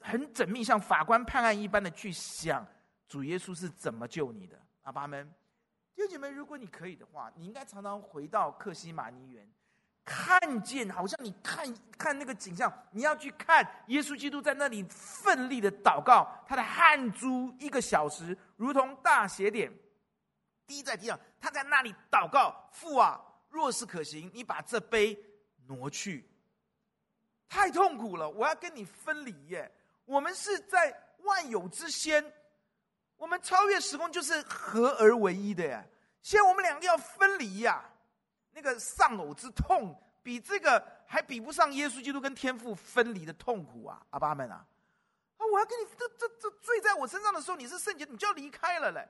[0.00, 2.66] 很缜密，像法官判案一般的去想
[3.06, 4.58] 主耶稣是怎么救你的。
[4.82, 5.28] 阿爸们，
[5.94, 9.46] 弟兄姐妹，如果你可以的话，你应该常常回到克西马尼园，
[10.10, 11.66] 看见好像你看
[11.98, 19.70] 看那个景象，你要去看耶稣基督在那里奋力的祷告，他的汗珠一个小时如同大血点
[20.66, 23.20] 滴在地上，他在那里祷告，父啊。
[23.50, 25.18] 若是可行，你把这杯
[25.66, 26.26] 挪去。
[27.48, 29.70] 太痛苦了，我要跟你分离耶。
[30.04, 30.94] 我们是在
[31.24, 32.24] 万有之先，
[33.16, 35.90] 我们超越时空，就是合而为一的耶。
[36.22, 37.87] 现在我们两个要分离呀，
[38.60, 44.04] 那个丧偶之痛，比这个还比不上耶稣基督跟天父分离的痛苦啊！
[44.10, 44.66] 阿爸们啊，
[45.36, 49.08] 啊，我要跟你这这这罪在我身上的时候，你是圣洁，你就要离开了嘞。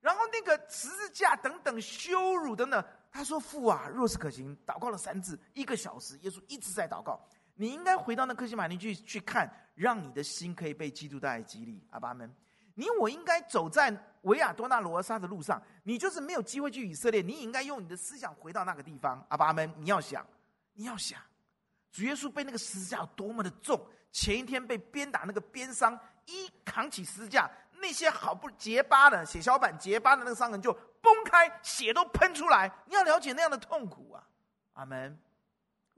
[0.00, 2.82] 然后那个十字架等等羞辱等等。
[3.10, 7.20] 他说：“父啊，若是可行，祷告了三次，一个小时，耶稣一直在祷告。
[7.54, 11.84] 你应该回到那克西马尼去去看，让你的心可以被基督的爱激励。
[11.90, 12.32] 阿爸们，
[12.74, 13.90] 你我应该走在
[14.22, 15.62] 维亚多纳罗莎的路上。
[15.82, 19.24] 你就是没有机会去以色列，你应该用你的思想回到那个地方。
[19.28, 20.26] 阿爸们，你要想，
[20.74, 21.20] 你要想，
[21.90, 23.80] 主耶稣被那个十字架有多么的重，
[24.12, 27.50] 前一天被鞭打那个鞭伤，一扛起十字架。”
[27.80, 32.68] 那些好不结疤的血小板结疤的那个伤痕就崩开，血都喷出来。
[32.86, 34.26] 你要了解那样的痛苦啊！
[34.72, 35.16] 阿门。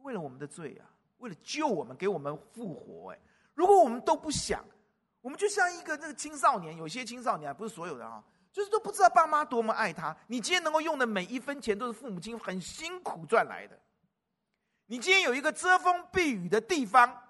[0.02, 0.84] 为了我们的罪啊，
[1.20, 3.12] 为了救我们，给我们复活。
[3.14, 3.18] 哎，
[3.54, 4.62] 如果我们都不想，
[5.20, 10.16] 我们就像一个那个青少年，有些青少年不是所有的啊，就是都不知道爸妈多么爱他。
[10.26, 13.78] 你今天能够用的每一分钱，都是父母亲很辛苦赚来的。
[14.86, 17.22] 你今天有一个遮风避雨的地方，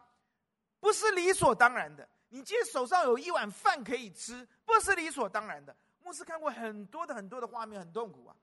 [0.78, 2.09] 不是理所当然的。
[2.28, 5.76] 你今天手上有一碗饭可以吃，不是理所当然的。
[6.03, 8.34] 牧师看过很多的很多的画面，很痛苦啊。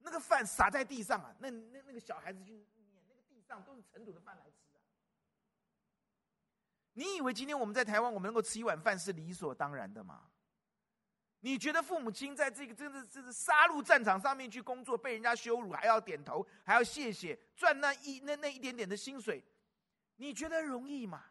[0.00, 4.65] 那个饭撒在地上啊，那那那个小孩子去捡那个地上都是尘土的饭来吃。
[6.96, 10.22] 你以为今天我们在台湾，我们能够吃一碗饭是理所当然的吗？
[11.40, 19.44] 你觉得父母亲在这个真的这是杀戮战场上面去工作，被人家羞辱还要点头，还要谢谢，赚那一那那一点点的薪水，
[20.16, 21.22] 你觉得容易吗？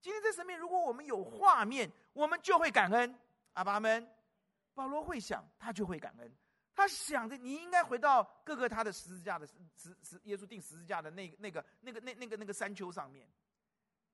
[0.00, 3.12] 今天在神面，如果我们有画面，我们就会感恩。
[3.54, 4.08] 阿爸们，
[4.72, 6.32] 保罗会想，他就会感恩。
[6.76, 13.28] 他想着，你应该回到各个他的十字架的十十耶稣钉十字架的那个那个那个那那个那个山丘上面。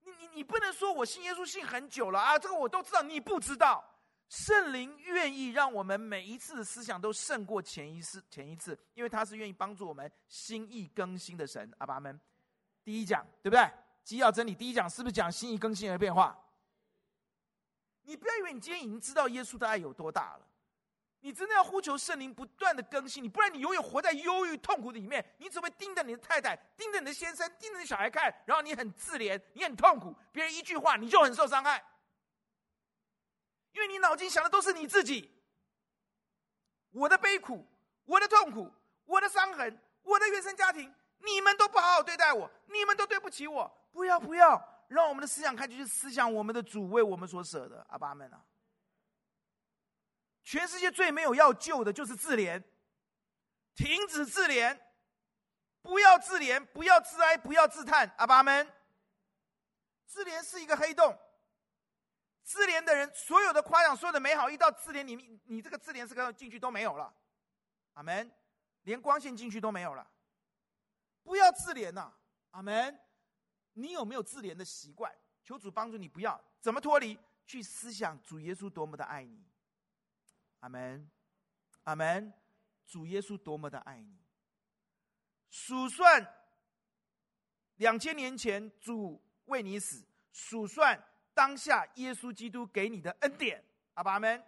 [0.09, 3.85] 你你你不能说我信耶稣信很久了啊，这个我都知道，你不知道。
[4.29, 11.73] 圣灵愿意让我们每一次的思想都胜过前一次前一次，因为他是愿意帮助我们心意更新的神。
[11.79, 12.21] 阿爸们，
[12.85, 13.67] 第一讲对不对？
[14.05, 16.37] 基要真理第一讲是不是讲心意更新而变化？
[18.03, 20.48] 你不要以为你今天已经知道耶稣的爱有多大了，
[21.21, 25.35] 你真的要呼求圣灵不断的更新你，不然你永远活在忧郁痛苦里面。
[25.39, 30.15] 你只会盯着你的太太，盯着你的先生，盯着你小孩看，然后你很自怜，你很痛苦。
[30.33, 31.85] 别人一句话你就很受伤害，
[33.73, 35.35] 因为你脑筋想的都是你自己。
[36.91, 37.67] 我的悲苦，
[38.05, 38.73] 我的痛苦，
[39.05, 43.71] 我的伤痕，我的原生家庭，你们都不好好对待我，你们都对不起我。
[43.91, 47.85] 不要不要，让我们的思想看，就是思想我们的主为我们所舍的。
[47.91, 48.45] 阿爸们啊！
[50.49, 52.65] 全世界最没有要救的就是自怜，
[53.75, 54.81] 停止自怜，
[55.83, 58.67] 不要自怜，不要自哀，不要自叹，阿爸们。
[60.07, 61.15] 自怜是一个黑洞，
[62.43, 67.15] 自怜的人所有的夸奖，所有的美好，一到自怜里面，你这个自怜是个进去都没有了，
[67.93, 68.33] 阿门，
[68.85, 70.11] 连光线进去都没有了。
[71.23, 72.11] 不要自怜呐，
[72.53, 72.99] 阿门。
[73.75, 75.15] 你有没有自怜的习惯？
[75.45, 77.19] 求主帮助你，不要怎么脱离？
[77.45, 79.45] 去思想主耶稣多么的爱你。
[80.61, 81.11] 阿门，
[81.85, 82.33] 阿门。
[82.87, 84.19] 主耶稣多么的爱你！
[85.51, 86.27] 数算
[87.77, 90.03] 两千年前主为你死，
[90.33, 90.99] 数算
[91.35, 93.63] 当下耶稣基督给你的恩典。
[93.93, 94.43] 阿爸，阿门。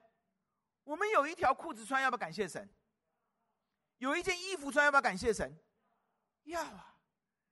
[0.85, 2.67] 我们有一条裤子穿，要不要感谢神？
[3.99, 5.55] 有一件衣服穿，要不要感谢神？
[6.45, 6.97] 要啊！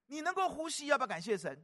[0.07, 1.63] 你能够呼吸，要不要感谢神？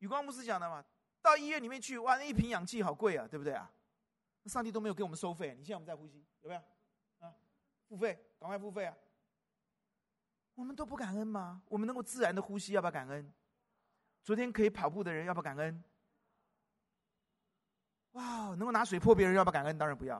[0.00, 0.84] 宇光牧师讲的嘛，
[1.22, 3.72] 到医院里面去，哇，那一瓶氧气好贵啊，对不对啊？
[4.46, 6.60] 上帝都没有给我们收费，你现在我们在呼吸，有没有？
[7.26, 7.34] 啊，
[7.88, 8.96] 付费，赶快付费啊！
[10.54, 11.62] 我们都不感恩吗？
[11.68, 13.32] 我们能够自然的呼吸，要不要感恩？
[14.22, 15.82] 昨天可以跑步的人，要不要感恩？
[18.12, 19.76] 哇，能够拿水泼别人，要不要感恩？
[19.76, 20.18] 当然不要！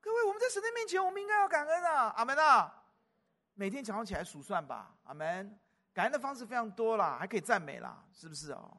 [0.00, 2.08] 各位，我们在神的面前，我们应该要感恩啊！
[2.16, 2.84] 阿门啊！
[3.54, 5.58] 每天早上起来数算吧，阿门。
[5.92, 8.76] 感恩的方式非常多啦，还可以赞美啦，是不是哦？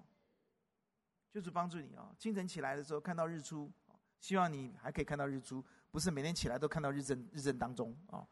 [1.32, 2.13] 就是帮助你哦。
[2.17, 3.71] 清晨起来的时候看到日出，
[4.19, 8.25] 希望你还可以看到日出，不是每天起来都看到日正日正当中啊。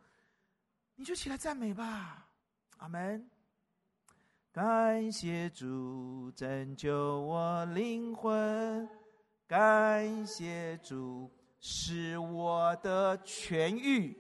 [0.96, 2.28] 你就起来赞美吧，
[2.78, 3.30] 阿门。
[4.52, 8.90] 感谢主拯救我灵魂，
[9.46, 14.18] 感谢主使我的痊愈，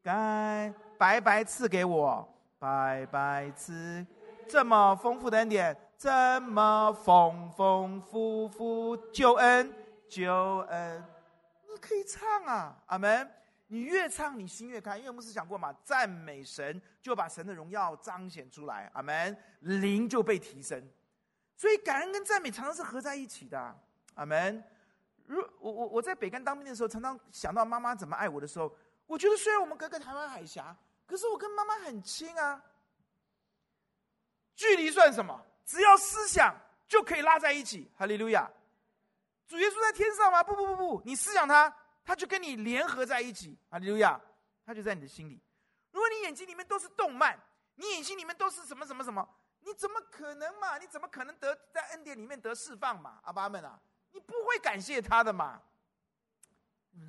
[0.00, 2.26] 该白白赐给我，
[2.58, 4.06] 白白赐
[4.48, 5.76] 这么丰富的恩典。
[6.00, 6.10] 怎
[6.44, 9.70] 么丰丰富富救恩，
[10.08, 10.32] 救
[10.70, 11.04] 恩，
[11.68, 13.30] 你可以唱啊，阿门！
[13.66, 19.36] 你越唱，你心越开，因为牧师讲过嘛，赞美神就把神的荣耀彰显出来，阿门！
[19.58, 20.82] 灵就被提升，
[21.54, 23.78] 所以感恩跟赞美常常是合在一起的，
[24.14, 24.64] 阿门！
[25.26, 28.74] 如我我我在北干当兵的时候，常常想到妈妈怎么爱我的时候，
[29.06, 30.74] 我觉得虽然我们隔个台湾海峡，
[31.06, 32.64] 可是我跟妈妈很亲啊，
[34.56, 35.38] 距离算什么？
[35.70, 36.52] 只要思想
[36.88, 38.50] 就可以拉在一起，哈利路亚！
[39.46, 40.42] 主耶稣在天上吗？
[40.42, 41.72] 不不不不，你思想他，
[42.04, 44.20] 他就跟你联合在一起，哈利路亚！
[44.66, 45.40] 他就在你的心里。
[45.92, 47.38] 如果你眼睛里面都是动漫，
[47.76, 49.28] 你眼睛里面都是什么什么什么，
[49.60, 50.76] 你怎么可能嘛？
[50.76, 53.20] 你怎么可能得在恩典里面得释放嘛？
[53.22, 53.78] 阿爸们啊，
[54.10, 55.62] 你不会感谢他的嘛？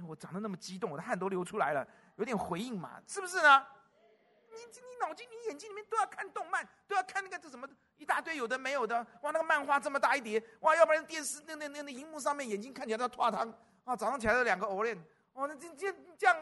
[0.07, 1.87] 我长得那么激动，我的汗都流出来了，
[2.17, 3.01] 有点回应嘛？
[3.07, 3.65] 是不是呢？
[4.51, 13.49] 你你脑筋、你眼睛里面都要看动漫，都要看那个这什么一大堆有的没有的，哇，那个漫画这么大一叠，哇，要不然电视那那那那荧幕上面眼睛看起来都要脱汤
[13.83, 14.97] 啊，早上起来的两个偶练，
[15.33, 16.37] 哇，那这这这样，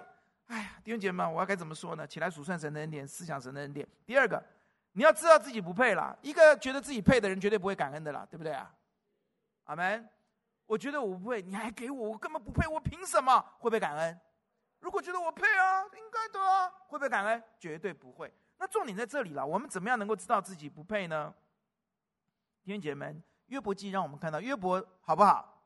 [0.47, 2.05] 哎呀，弟兄姐妹们，我要该怎么说呢？
[2.05, 3.87] 起来数算神的恩典，思想神的恩典。
[4.05, 4.43] 第二个，
[4.93, 8.71] 你要知道自己不配啦，一个觉得自己配的人绝对不会感恩的啦，对不对啊？
[9.65, 10.09] 阿门。
[10.65, 14.19] 我觉得我不配，你还给我，我根本不配，我凭什么会不会感恩？
[14.79, 17.43] 如果觉得我配啊，应该的啊，会不会感恩？
[17.59, 18.33] 绝对不会。
[18.57, 21.33] 那重点在这里了，我们怎么样能够知道自己不配呢？
[22.63, 25.63] 弟兄姐妹们，约伯记让我们看到约伯好不好？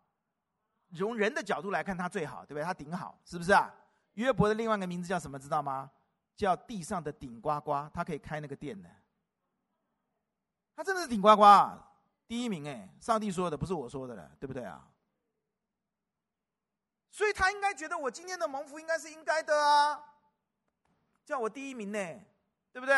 [0.96, 2.64] 从人的角度来看，他最好，对不对？
[2.64, 3.74] 他顶好，是不是啊？
[4.14, 5.40] 约伯的另外一个名字叫什么？
[5.40, 5.90] 知道吗？
[6.36, 8.90] 叫地上的顶呱呱，他可以开那个店的。
[10.76, 11.44] 他真的是顶呱呱，
[12.28, 12.90] 第一名哎！
[13.00, 14.88] 上帝说的，不是我说的了，对不对啊？
[17.14, 20.04] 所以他应该觉得我今天的蒙福应该是应该的啊，
[21.24, 22.00] 叫我第一名呢，
[22.72, 22.96] 对不对？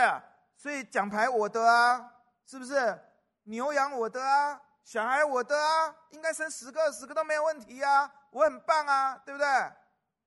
[0.55, 2.13] 所以奖牌我的啊，
[2.45, 2.97] 是不是？
[3.43, 9.47] 牛羊我的啊，小孩我的啊，应该生十个二十个都没有问题啊，我很棒啊，对不对？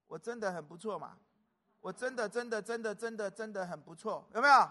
[0.07, 1.17] 我真的很不错嘛，
[1.81, 4.71] 我真的真的真的真的真的很不错，有没有？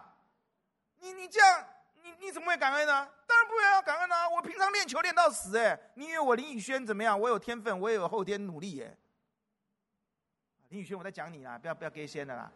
[1.00, 1.66] 你你这样，
[2.04, 3.10] 你你怎么会感恩呢？
[3.26, 4.30] 当然不会要感恩啊！
[4.30, 7.20] 我平常练球练到死哎，你以为我林宇轩怎么样？
[7.20, 8.96] 我有天分，我也有后天努力哎。
[10.70, 12.52] 林宇轩，我在讲你啦，不要不要给先的啦。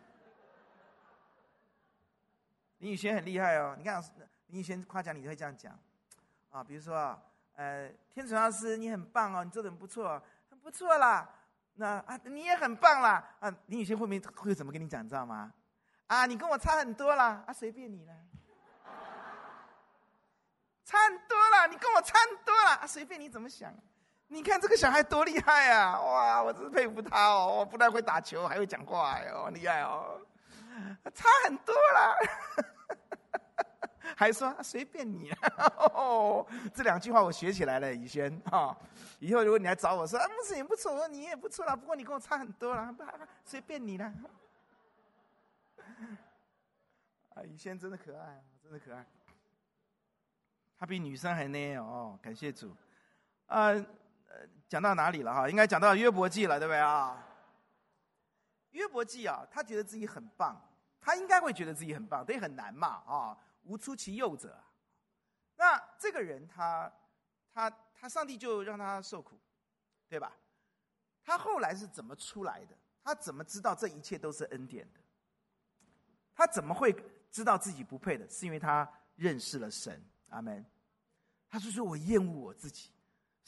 [2.79, 4.03] 林宇轩很厉害哦，你看
[4.47, 5.77] 林宇轩夸奖你会这样讲，
[6.49, 7.21] 啊，比如说啊，
[7.55, 11.29] 呃，天成老师你很棒哦，你做的很不错，很不错啦，
[11.75, 15.53] 那啊，你也很棒啦，啊，林雨轩后面会怎么跟你讲，你知道吗？
[16.07, 18.13] 啊，你跟我差很多啦，啊，随便你啦，
[20.83, 23.73] 差很多啦，你跟我差很多啦，啊，随便你怎么想。
[24.31, 25.99] 你看这个小孩多厉害啊！
[25.99, 30.21] 哇，我真是佩服他哦，不但会打球，还会讲话哟，厉害哦，
[31.13, 32.15] 差很多啦。
[34.15, 35.29] 还说随便你，
[35.93, 38.75] 哦，这两句话我学起来了，宇轩啊。
[39.19, 42.95] 以后如果你来找我说，啊，牧师也不错，你也不错啦，不过你跟我差很多啦，
[43.43, 44.13] 随便你啦。
[47.35, 49.05] 啊，宇轩真的可爱，真的可爱。
[50.79, 52.73] 他比女生还捏哦，感谢主。
[53.47, 53.73] 啊，
[54.67, 55.49] 讲到哪里了哈？
[55.49, 57.27] 应该讲到约伯记了，对不对啊？
[58.71, 60.59] 约伯记啊，他觉得自己很棒，
[60.99, 63.37] 他应该会觉得自己很棒，得很难嘛啊。
[63.63, 64.57] 无出其右者，
[65.55, 66.91] 那这个人他
[67.53, 69.39] 他他，上帝就让他受苦，
[70.07, 70.31] 对吧？
[71.23, 72.75] 他后来是怎么出来的？
[73.03, 74.99] 他怎么知道这一切都是恩典的？
[76.33, 76.95] 他怎么会
[77.29, 78.27] 知道自己不配的？
[78.29, 80.03] 是因为他认识了神。
[80.29, 80.65] 阿门。
[81.49, 82.89] 他就说：“我厌恶我自己，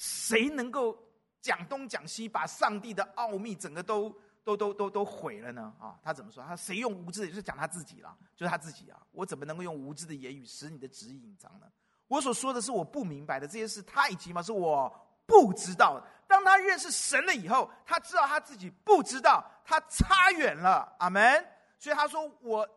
[0.03, 0.97] 谁能够
[1.39, 4.13] 讲东讲西，把上帝的奥秘整个都？”
[4.45, 5.97] 都都都都毁了呢啊！
[6.03, 6.43] 他怎么说？
[6.43, 9.01] 他谁用无知的，就是讲他自己了，就是他自己啊！
[9.13, 11.67] 我怎么能够用无知的言语使你的旨意隐藏呢？
[12.09, 14.93] 我所说的是我不明白的这些事，他以及嘛是我
[15.25, 16.05] 不知道。
[16.27, 20.93] 当他认识神了以后，他知道他自己不知道，他差远了。
[20.99, 21.41] 阿门。
[21.79, 22.67] 所以他说：“我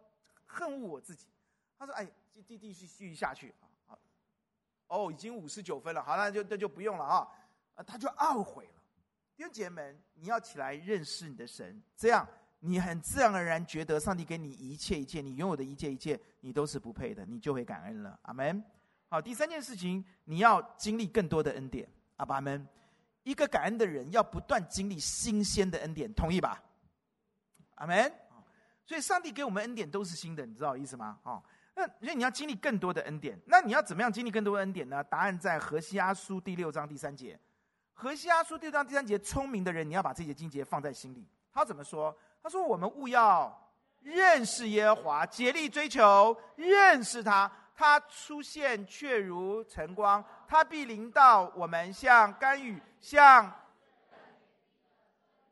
[0.47, 1.27] 恨恶我自己。”
[1.77, 3.66] 他说：“哎，继继继续继续下去啊！
[4.89, 7.29] 哦，已经五十九分了，好，那就那就不用了啊！
[7.75, 8.83] 啊，他就懊悔了。”
[9.37, 12.27] 弟兄姐妹们，你要起来认识你的神，这样
[12.61, 18.19] 你很自然而然觉得上帝给你一切一切，你拥有的一切一切，你都是不配的，你就会感恩了。
[18.23, 18.65] 阿门。
[19.09, 21.89] 好，第三件事情，你要经历更多的恩典。
[22.17, 22.67] 阿爸们，
[23.25, 26.63] 一个感恩的人要不断经历新鲜的恩典，同意吧？
[27.75, 28.13] 阿门。
[28.87, 31.21] 所以上帝给我们恩典都是新的，你知道意思吗？
[31.25, 31.43] 哦，
[31.79, 35.05] 那所以你要经历更多的恩典，那你要怎么样经历更多的恩典呢？
[35.05, 37.39] 答案在何西阿书第六章第三节。
[37.93, 41.29] 何西阿书第六章第三节，聪明的人，你要把这些经节放在心里。
[41.53, 42.17] 他怎么说？
[42.43, 43.71] 他说：“我们务要
[44.01, 47.51] 认识耶和华，竭力追求认识他。
[47.75, 53.55] 他出现却如晨光，他必临到我们，像甘雨，像……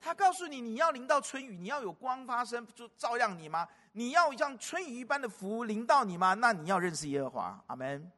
[0.00, 3.68] 他告诉你，你要临到春雨，你要有光发生，就照亮你吗？
[3.97, 6.34] 你要像春雨一般的福临到你吗？
[6.34, 7.64] 那你要认识耶和华。
[7.68, 8.11] 阿门。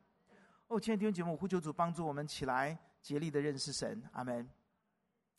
[0.68, 4.50] 哦，亲爱的弟兄姐妹，呼求主帮助我们起来。”竭力的认识神，阿门，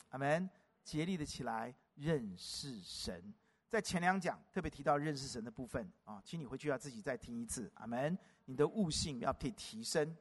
[0.10, 0.50] 阿门。
[0.84, 3.34] 竭力的起来认识神，
[3.68, 8.18] 在前两讲特别提到认识神的部分啊，请你回去要自己再听一次，阿门。
[8.46, 10.16] 你的悟性要可以提升，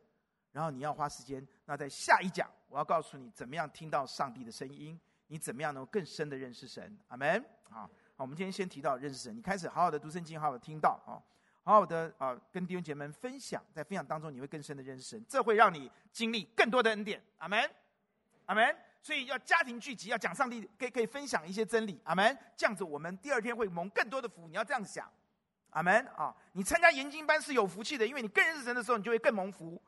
[0.50, 1.46] 然后你要花时间。
[1.66, 4.98] 那在下一讲，我要告诉你怎么样听到上帝的声音，
[5.28, 7.44] 你怎么样能够更深的认识神，阿门。
[7.70, 7.88] 好，
[8.18, 11.20] 好，我们今天先提到认识神，你开始好好的读圣经，好好的听到啊。
[11.62, 17.22] 好好的啊，跟弟兄姐妹们分享，在分享当中，你会更深的认识神，这会让你经历更多的恩典。
[17.38, 17.70] 阿门，
[18.46, 18.74] 阿门。
[19.02, 22.00] 所以要家庭聚集，要讲上帝，可以可以分享一些真理。
[22.04, 22.38] 阿门。
[22.56, 24.48] 这样子，我们第二天会蒙更多的福。
[24.48, 25.12] 你要这样想，
[25.70, 26.34] 阿门啊！
[26.52, 29.80] 你参加研经班是有福气的，因为你更认识神的时候，你就会更蒙福。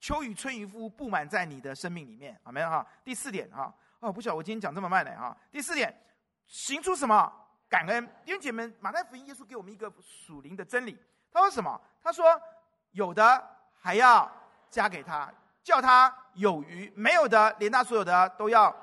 [0.00, 2.38] 秋雨春雨福布满在你的生命里面。
[2.44, 2.86] 阿门哈。
[3.02, 5.36] 第四点哈，哦，不晓得我今天讲这么慢呢哈。
[5.50, 5.94] 第四点，
[6.46, 7.32] 行出什么
[7.72, 8.06] 感恩？
[8.22, 11.02] 弟兄姐妹，马太福音耶稣给我们一个属灵的真理。
[11.32, 11.80] 他说什么？
[12.02, 12.38] 他说
[12.92, 13.48] ：“有的
[13.80, 14.30] 还要
[14.68, 15.32] 加给他，
[15.64, 18.76] 叫他有余；没有的，连他所有的都要。”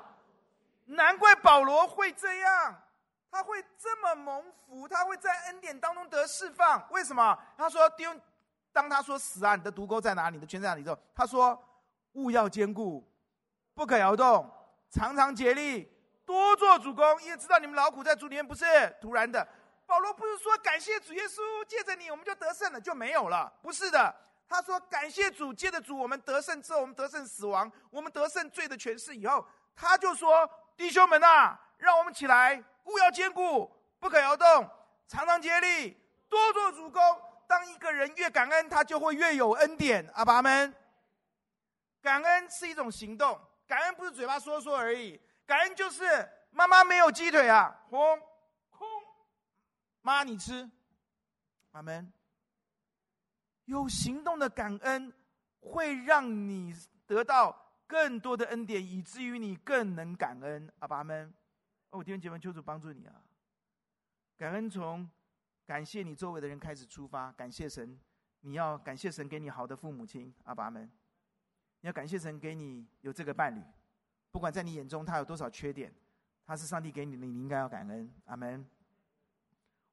[0.86, 2.82] 难怪保罗会这样，
[3.30, 6.84] 他会这么蒙福，他会在恩典当中得释放。
[6.90, 7.38] 为什么？
[7.56, 8.20] 他说：“弟兄，
[8.72, 10.34] 当他说死啊，你的毒钩在哪里？
[10.34, 11.56] 你的圈在哪里？”之后，他说
[12.14, 13.08] ：“物要坚固，
[13.72, 14.50] 不可摇动，
[14.90, 15.88] 常常竭力，
[16.30, 18.64] 多做主工，因为知道你们劳苦在主里面不是
[19.00, 19.46] 突然的。”
[19.84, 24.14] 保罗不是说感谢主耶稣，借着你我们就得胜了，就没有了，不是的。
[24.48, 33.68] 他说感谢主，借着主我们得胜之后，我们得胜死亡，我们得胜罪的权势以后，他就说弟兄们呐、啊，让我们起来，务要坚固，
[33.98, 34.70] 不可摇动，
[35.08, 35.96] 常常竭力，
[36.28, 37.02] 多做主工。
[37.48, 40.08] 当一个人越感恩，他就会越有恩典。
[40.14, 40.72] 阿爸们，
[42.00, 45.20] 感恩是一种行动，感恩不是嘴巴说说而已，
[45.50, 46.04] 感恩就是
[46.52, 47.98] 妈妈没有鸡腿啊，轰。
[50.00, 50.70] 妈，你吃，
[51.72, 52.12] 阿门。
[53.64, 55.12] 有行动的感恩，
[55.58, 56.72] 会让你
[57.04, 60.72] 得到更多的恩典，以至于你更能感恩。
[60.78, 61.34] 阿爸们，
[61.90, 63.20] 哦，弟兄姐妹，求主帮助你啊！
[64.38, 65.10] 感恩从
[65.66, 67.98] 感谢你周围的人开始出发，感谢神，
[68.42, 70.88] 你要感谢神给你好的父母亲，阿爸们，
[71.80, 73.60] 你要感谢神给你有这个伴侣，
[74.30, 75.92] 不管在你眼中他有多少缺点，
[76.44, 78.12] 他是上帝给你的，你应该要感恩。
[78.26, 78.64] 阿门。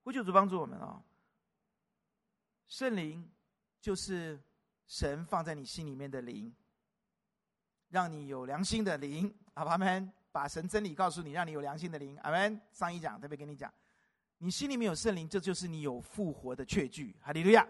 [0.04, 1.04] 呼求主帮助我们啊！
[2.68, 3.30] 圣灵
[3.82, 4.40] 就是
[4.86, 6.54] 神放在你心里面的灵，
[7.90, 9.34] 让你有良心的灵。
[9.54, 10.14] 阿门。
[10.30, 12.16] 把神真理告诉你，让你有良心的灵。
[12.20, 12.62] 阿门。
[12.72, 13.74] 上一讲特别跟你讲，
[14.38, 17.16] 你心里面有圣灵，这就是你有复活的确据。
[17.22, 17.68] 哈利路亚！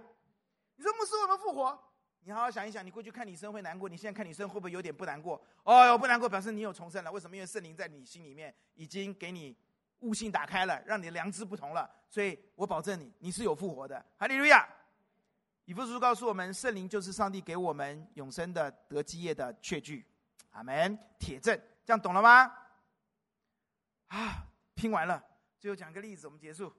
[0.76, 1.80] 你说牧师，我们复活？
[2.28, 5.42] 你好好想一想，你过去看你生会难过，你现在看你生会不会有点不难过？
[5.64, 7.10] 哦哟，不难过，表示你有重生了。
[7.10, 7.38] 为什么？
[7.38, 9.56] 因为圣灵在你心里面已经给你
[10.00, 11.90] 悟性打开了，让你的良知不同了。
[12.10, 14.06] 所以我保证你，你是有复活的。
[14.18, 14.68] 哈利路亚！
[15.64, 20.06] 以弗所书告诉我们，圣灵就是上帝给我们永生的得基业的确据。
[20.52, 21.00] 阿门。
[21.18, 22.52] 铁证，这样懂了吗？
[24.08, 25.24] 啊，拼完了，
[25.58, 26.74] 最后讲个例子，我们结束。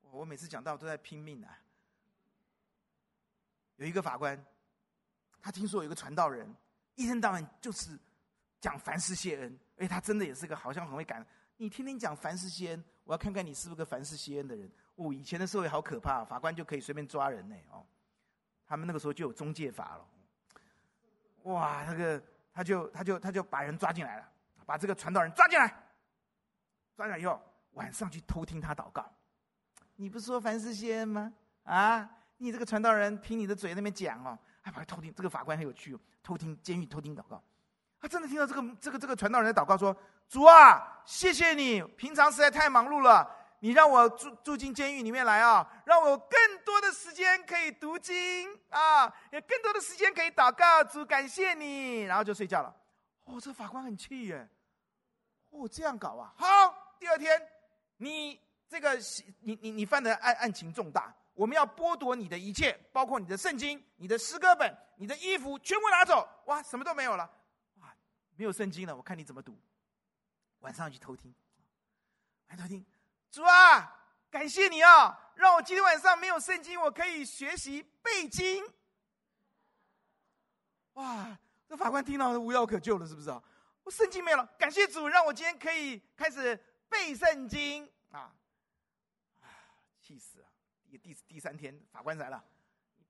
[0.00, 1.58] 我每次讲到都在拼命啊。
[3.76, 4.42] 有一个法官，
[5.40, 6.54] 他听说有一个传道人，
[6.94, 7.98] 一天到晚就是
[8.60, 11.26] 讲凡事谢恩，哎，他真的也是个好像很会感。
[11.56, 14.70] 你天天讲凡事谢恩，我要看看你是不是个凡事谢恩的人。
[14.96, 17.56] 哦，以前的社会好可怕，法官就可以随便抓人呢。
[17.70, 17.84] 哦，
[18.66, 20.06] 他们那个时候就有中介法了。
[21.44, 22.22] 哇，那个
[22.52, 24.28] 他就他就他就把人抓进来了，
[24.64, 25.66] 把这个传道人抓进来，
[26.96, 27.40] 抓进来以后
[27.72, 29.04] 晚上去偷听他祷告。
[29.96, 31.32] 你不是说凡事谢恩吗？
[31.64, 32.10] 啊？
[32.36, 35.12] 你这个传道人，凭你的嘴那边讲哦，还把偷听。
[35.14, 37.42] 这个法官很有趣哦，偷听监狱偷听祷告，
[38.00, 39.96] 他真的听到这个这个这个传道人的祷告说
[40.28, 43.28] ：“主啊，谢谢你，平常实在太忙碌了，
[43.60, 48.14] 你让我住住进监狱里面来啊，让我有更多的时间可以读经
[48.68, 50.84] 啊，有更多的时间可以祷告。
[50.84, 52.74] 主，感谢你。”然后就睡觉了。
[53.24, 54.46] 哦，这法官很气耶。
[55.50, 56.34] 哦，这样搞啊？
[56.36, 56.46] 好，
[56.98, 57.40] 第二天
[57.98, 58.98] 你这个
[59.40, 61.14] 你你你犯的案案情重大。
[61.34, 66.28] 我们要剥夺你的一切，包括你的圣经、你的诗歌本、你的衣服，全部拿走。
[66.46, 67.28] 哇，什么都没有了。
[67.80, 67.94] 哇，
[68.36, 69.60] 没有圣经了，我看你怎么读。
[70.60, 71.34] 晚上去偷听，
[72.46, 72.84] 来偷听。
[73.30, 78.64] 主啊，感谢你啊，让我今天晚上没有圣经，我可以学习背经。
[80.92, 81.36] 哇，
[81.68, 83.42] 这法官听到无药可救了，是不是啊？
[83.82, 86.56] 我圣经没有了，感谢主，让我今天可以开始
[86.88, 88.32] 背圣经啊。
[90.00, 90.43] 气死。
[90.98, 92.42] 第第三天，法官来了，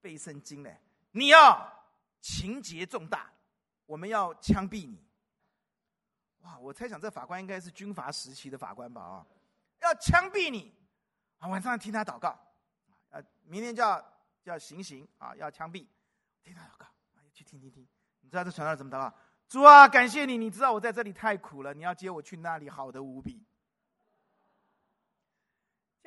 [0.00, 0.78] 背圣经嘞，
[1.12, 1.72] 你要
[2.20, 3.30] 情节重大，
[3.86, 5.02] 我们要枪毙你。
[6.40, 9.00] 哇，我猜想这法官应该是军阀时期的法官吧？
[9.00, 9.26] 啊，
[9.80, 10.74] 要枪毙你
[11.38, 11.48] 啊！
[11.48, 12.28] 晚上听他祷告，
[13.10, 14.12] 啊，明天就要
[14.44, 15.86] 要行刑啊，要枪毙，
[16.42, 17.86] 听他祷告，啊去听听听。
[18.20, 19.16] 你知道这传道怎么祷告？
[19.48, 23.42] 主啊，感谢你，你知道我在这里太苦了，你要接我去那里，好的无比。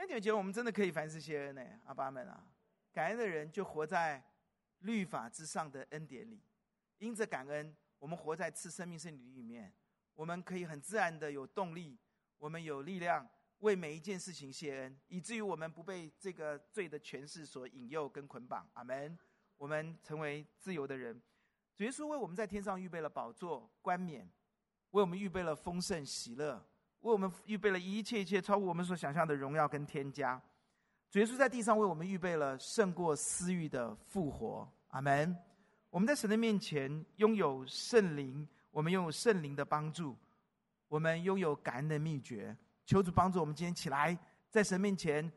[0.05, 2.41] 现在觉得我们真的可以凡事谢恩呢，阿爸们啊，
[2.93, 4.23] 感恩的人就活在
[4.79, 6.41] 律法之上的恩典里，
[6.99, 9.73] 因着感恩，我们活在赐生命圣灵里面，
[10.13, 11.99] 我们可以很自然的有动力，
[12.37, 13.27] 我们有力量
[13.59, 18.69] 为每一件事情谢恩，以至于我们不被这个罪的权势所引诱跟捆绑。
[18.73, 19.17] 阿门。
[19.57, 21.19] 我们成为自由的人，
[21.75, 24.31] 主耶稣为我们在天上预备了宝座冠冕，
[24.91, 26.63] 为我们预备了丰盛喜乐。
[27.01, 30.41] 为我们预备了一切一切超过我们所想象的荣耀跟添加，
[31.09, 35.35] 主耶稣在地上为我们预备了胜过私欲的复活，阿门。
[35.89, 40.17] 我们在神的面前拥有圣灵，我们拥有圣灵的帮助，
[40.89, 42.55] 我们拥有感恩的秘诀。
[42.85, 44.17] 求主帮助我们今天起来，
[44.49, 45.31] 在神面前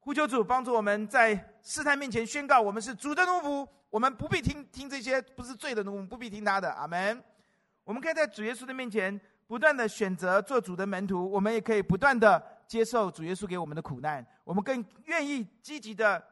[0.00, 7.22] 呼求主帮助我们，在试探面前宣告：我们是主的奴仆，我们不必听听这些不是罪的奴仆，不必听他的，阿门。
[7.84, 9.20] 我们可以在主耶稣的面前。
[9.46, 16.22] 不断的选择做主的门徒，我们也可以不断的接受主耶稣给我们的苦难，我们更愿意积极的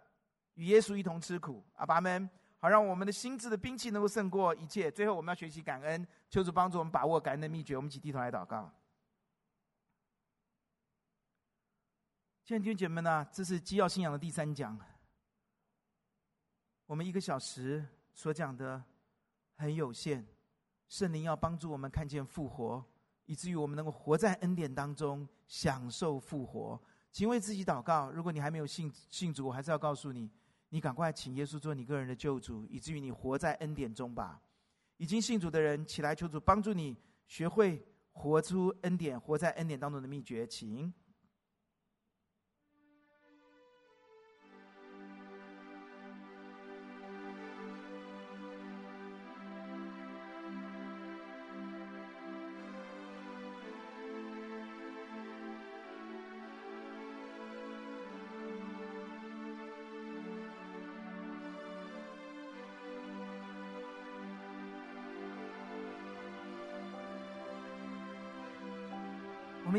[0.54, 1.62] 与耶稣一同吃苦。
[1.74, 2.28] 阿爸们，
[2.58, 4.90] 好让我们的心智的兵器能够胜过一切。
[4.90, 7.76] 最后，我们要学习感恩，求主帮助我们把握感恩的秘诀。
[7.76, 8.72] 我们一起低头来祷告。
[12.44, 14.78] 亲爱的弟兄姐妹们呢，这是基要信仰的第三讲。
[16.86, 18.82] 我们一个小时所讲的
[19.56, 20.26] 很有限，
[20.88, 22.84] 圣灵要帮助我们看见复活。
[23.26, 26.80] 以至于我们能够活在恩典当中，享受复活。
[27.10, 28.10] 请为自己祷告。
[28.10, 30.30] 如果你还没有信信主，我还是要告诉你，
[30.70, 34.40] 你赶快请耶稣做你个人的救主，以至于你活在恩典中吧。
[34.96, 36.96] 已经信主的人，起来求主帮助你，
[37.26, 40.92] 学会活出恩典，活在恩典当中的秘诀，请。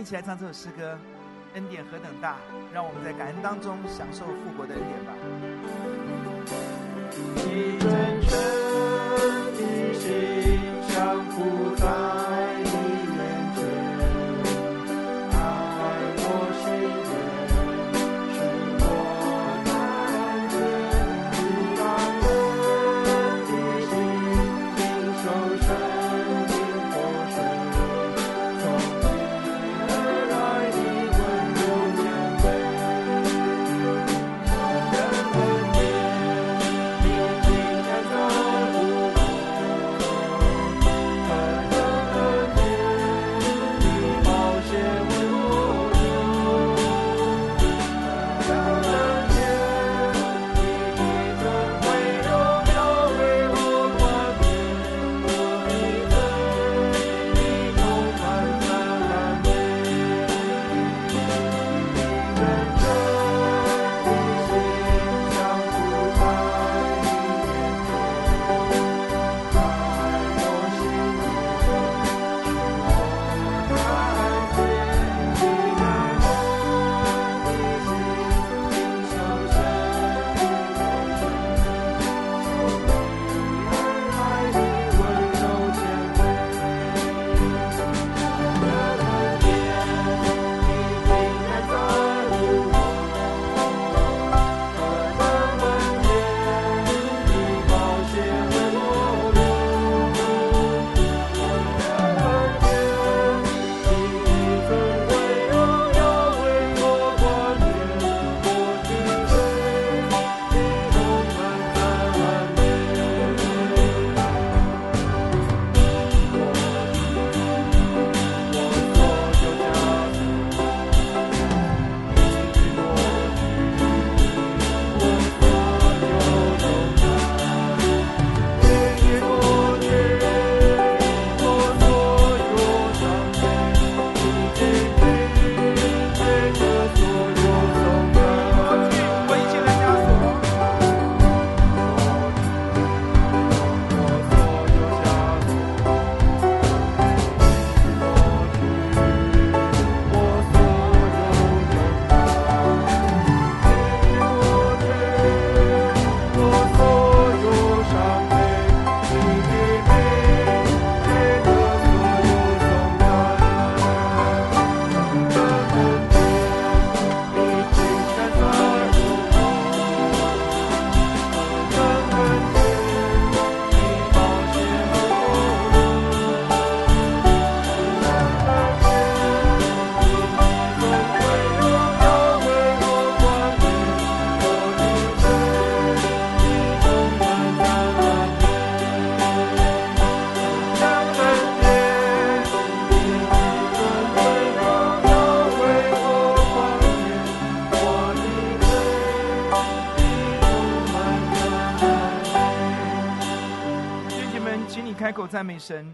[0.04, 1.00] 一起来唱这首诗歌，
[1.54, 2.36] 恩典何等大，
[2.74, 5.14] 让我们在感恩当中享受复活的恩典吧。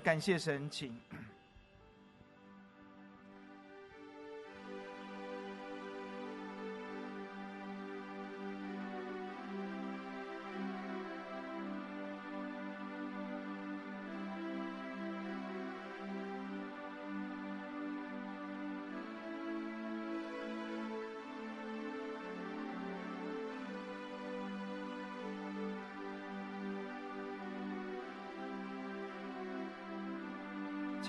[0.09, 0.91] 感谢神，请。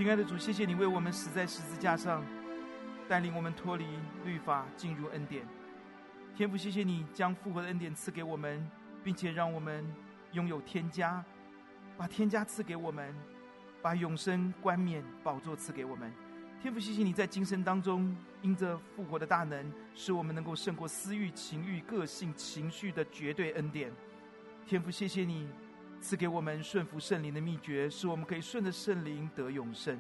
[0.01, 2.24] 亲爱的主，谢谢你为我们死在十字架上，
[3.06, 3.85] 带领我们脱离
[4.24, 5.47] 律法，进入恩典。
[6.35, 8.66] 天父，谢谢你将复活的恩典赐给我们，
[9.05, 9.85] 并且让我们
[10.32, 11.22] 拥有天家，
[11.98, 13.14] 把天家赐给我们，
[13.82, 16.10] 把永生冠冕宝座赐给我们。
[16.62, 23.93] 天父，谢谢你在今生当中，因着复活的大能，使我们能够胜过私欲、情欲、个性、情绪的绝对恩典。
[24.66, 25.47] 天父，谢谢你。
[26.01, 29.98] 赐给我们顺服圣灵的秘诀，使我们可以顺着圣灵得永生。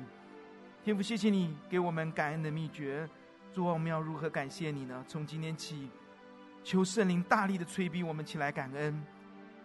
[0.82, 3.08] 天父，谢谢你给我们感恩的秘诀。
[3.52, 5.04] 主啊，我们要如何感谢你呢？
[5.06, 5.90] 从今天起，
[6.64, 9.04] 求圣灵大力的催逼我们起来感恩，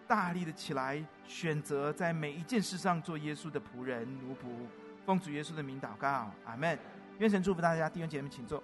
[0.06, 4.66] 大力的起来选择在每一件事上做耶稣的仆人奴仆。
[5.06, 6.78] 奉主耶稣的名祷告，阿门。
[7.18, 8.62] 愿神祝福大家，弟兄姐妹，请坐。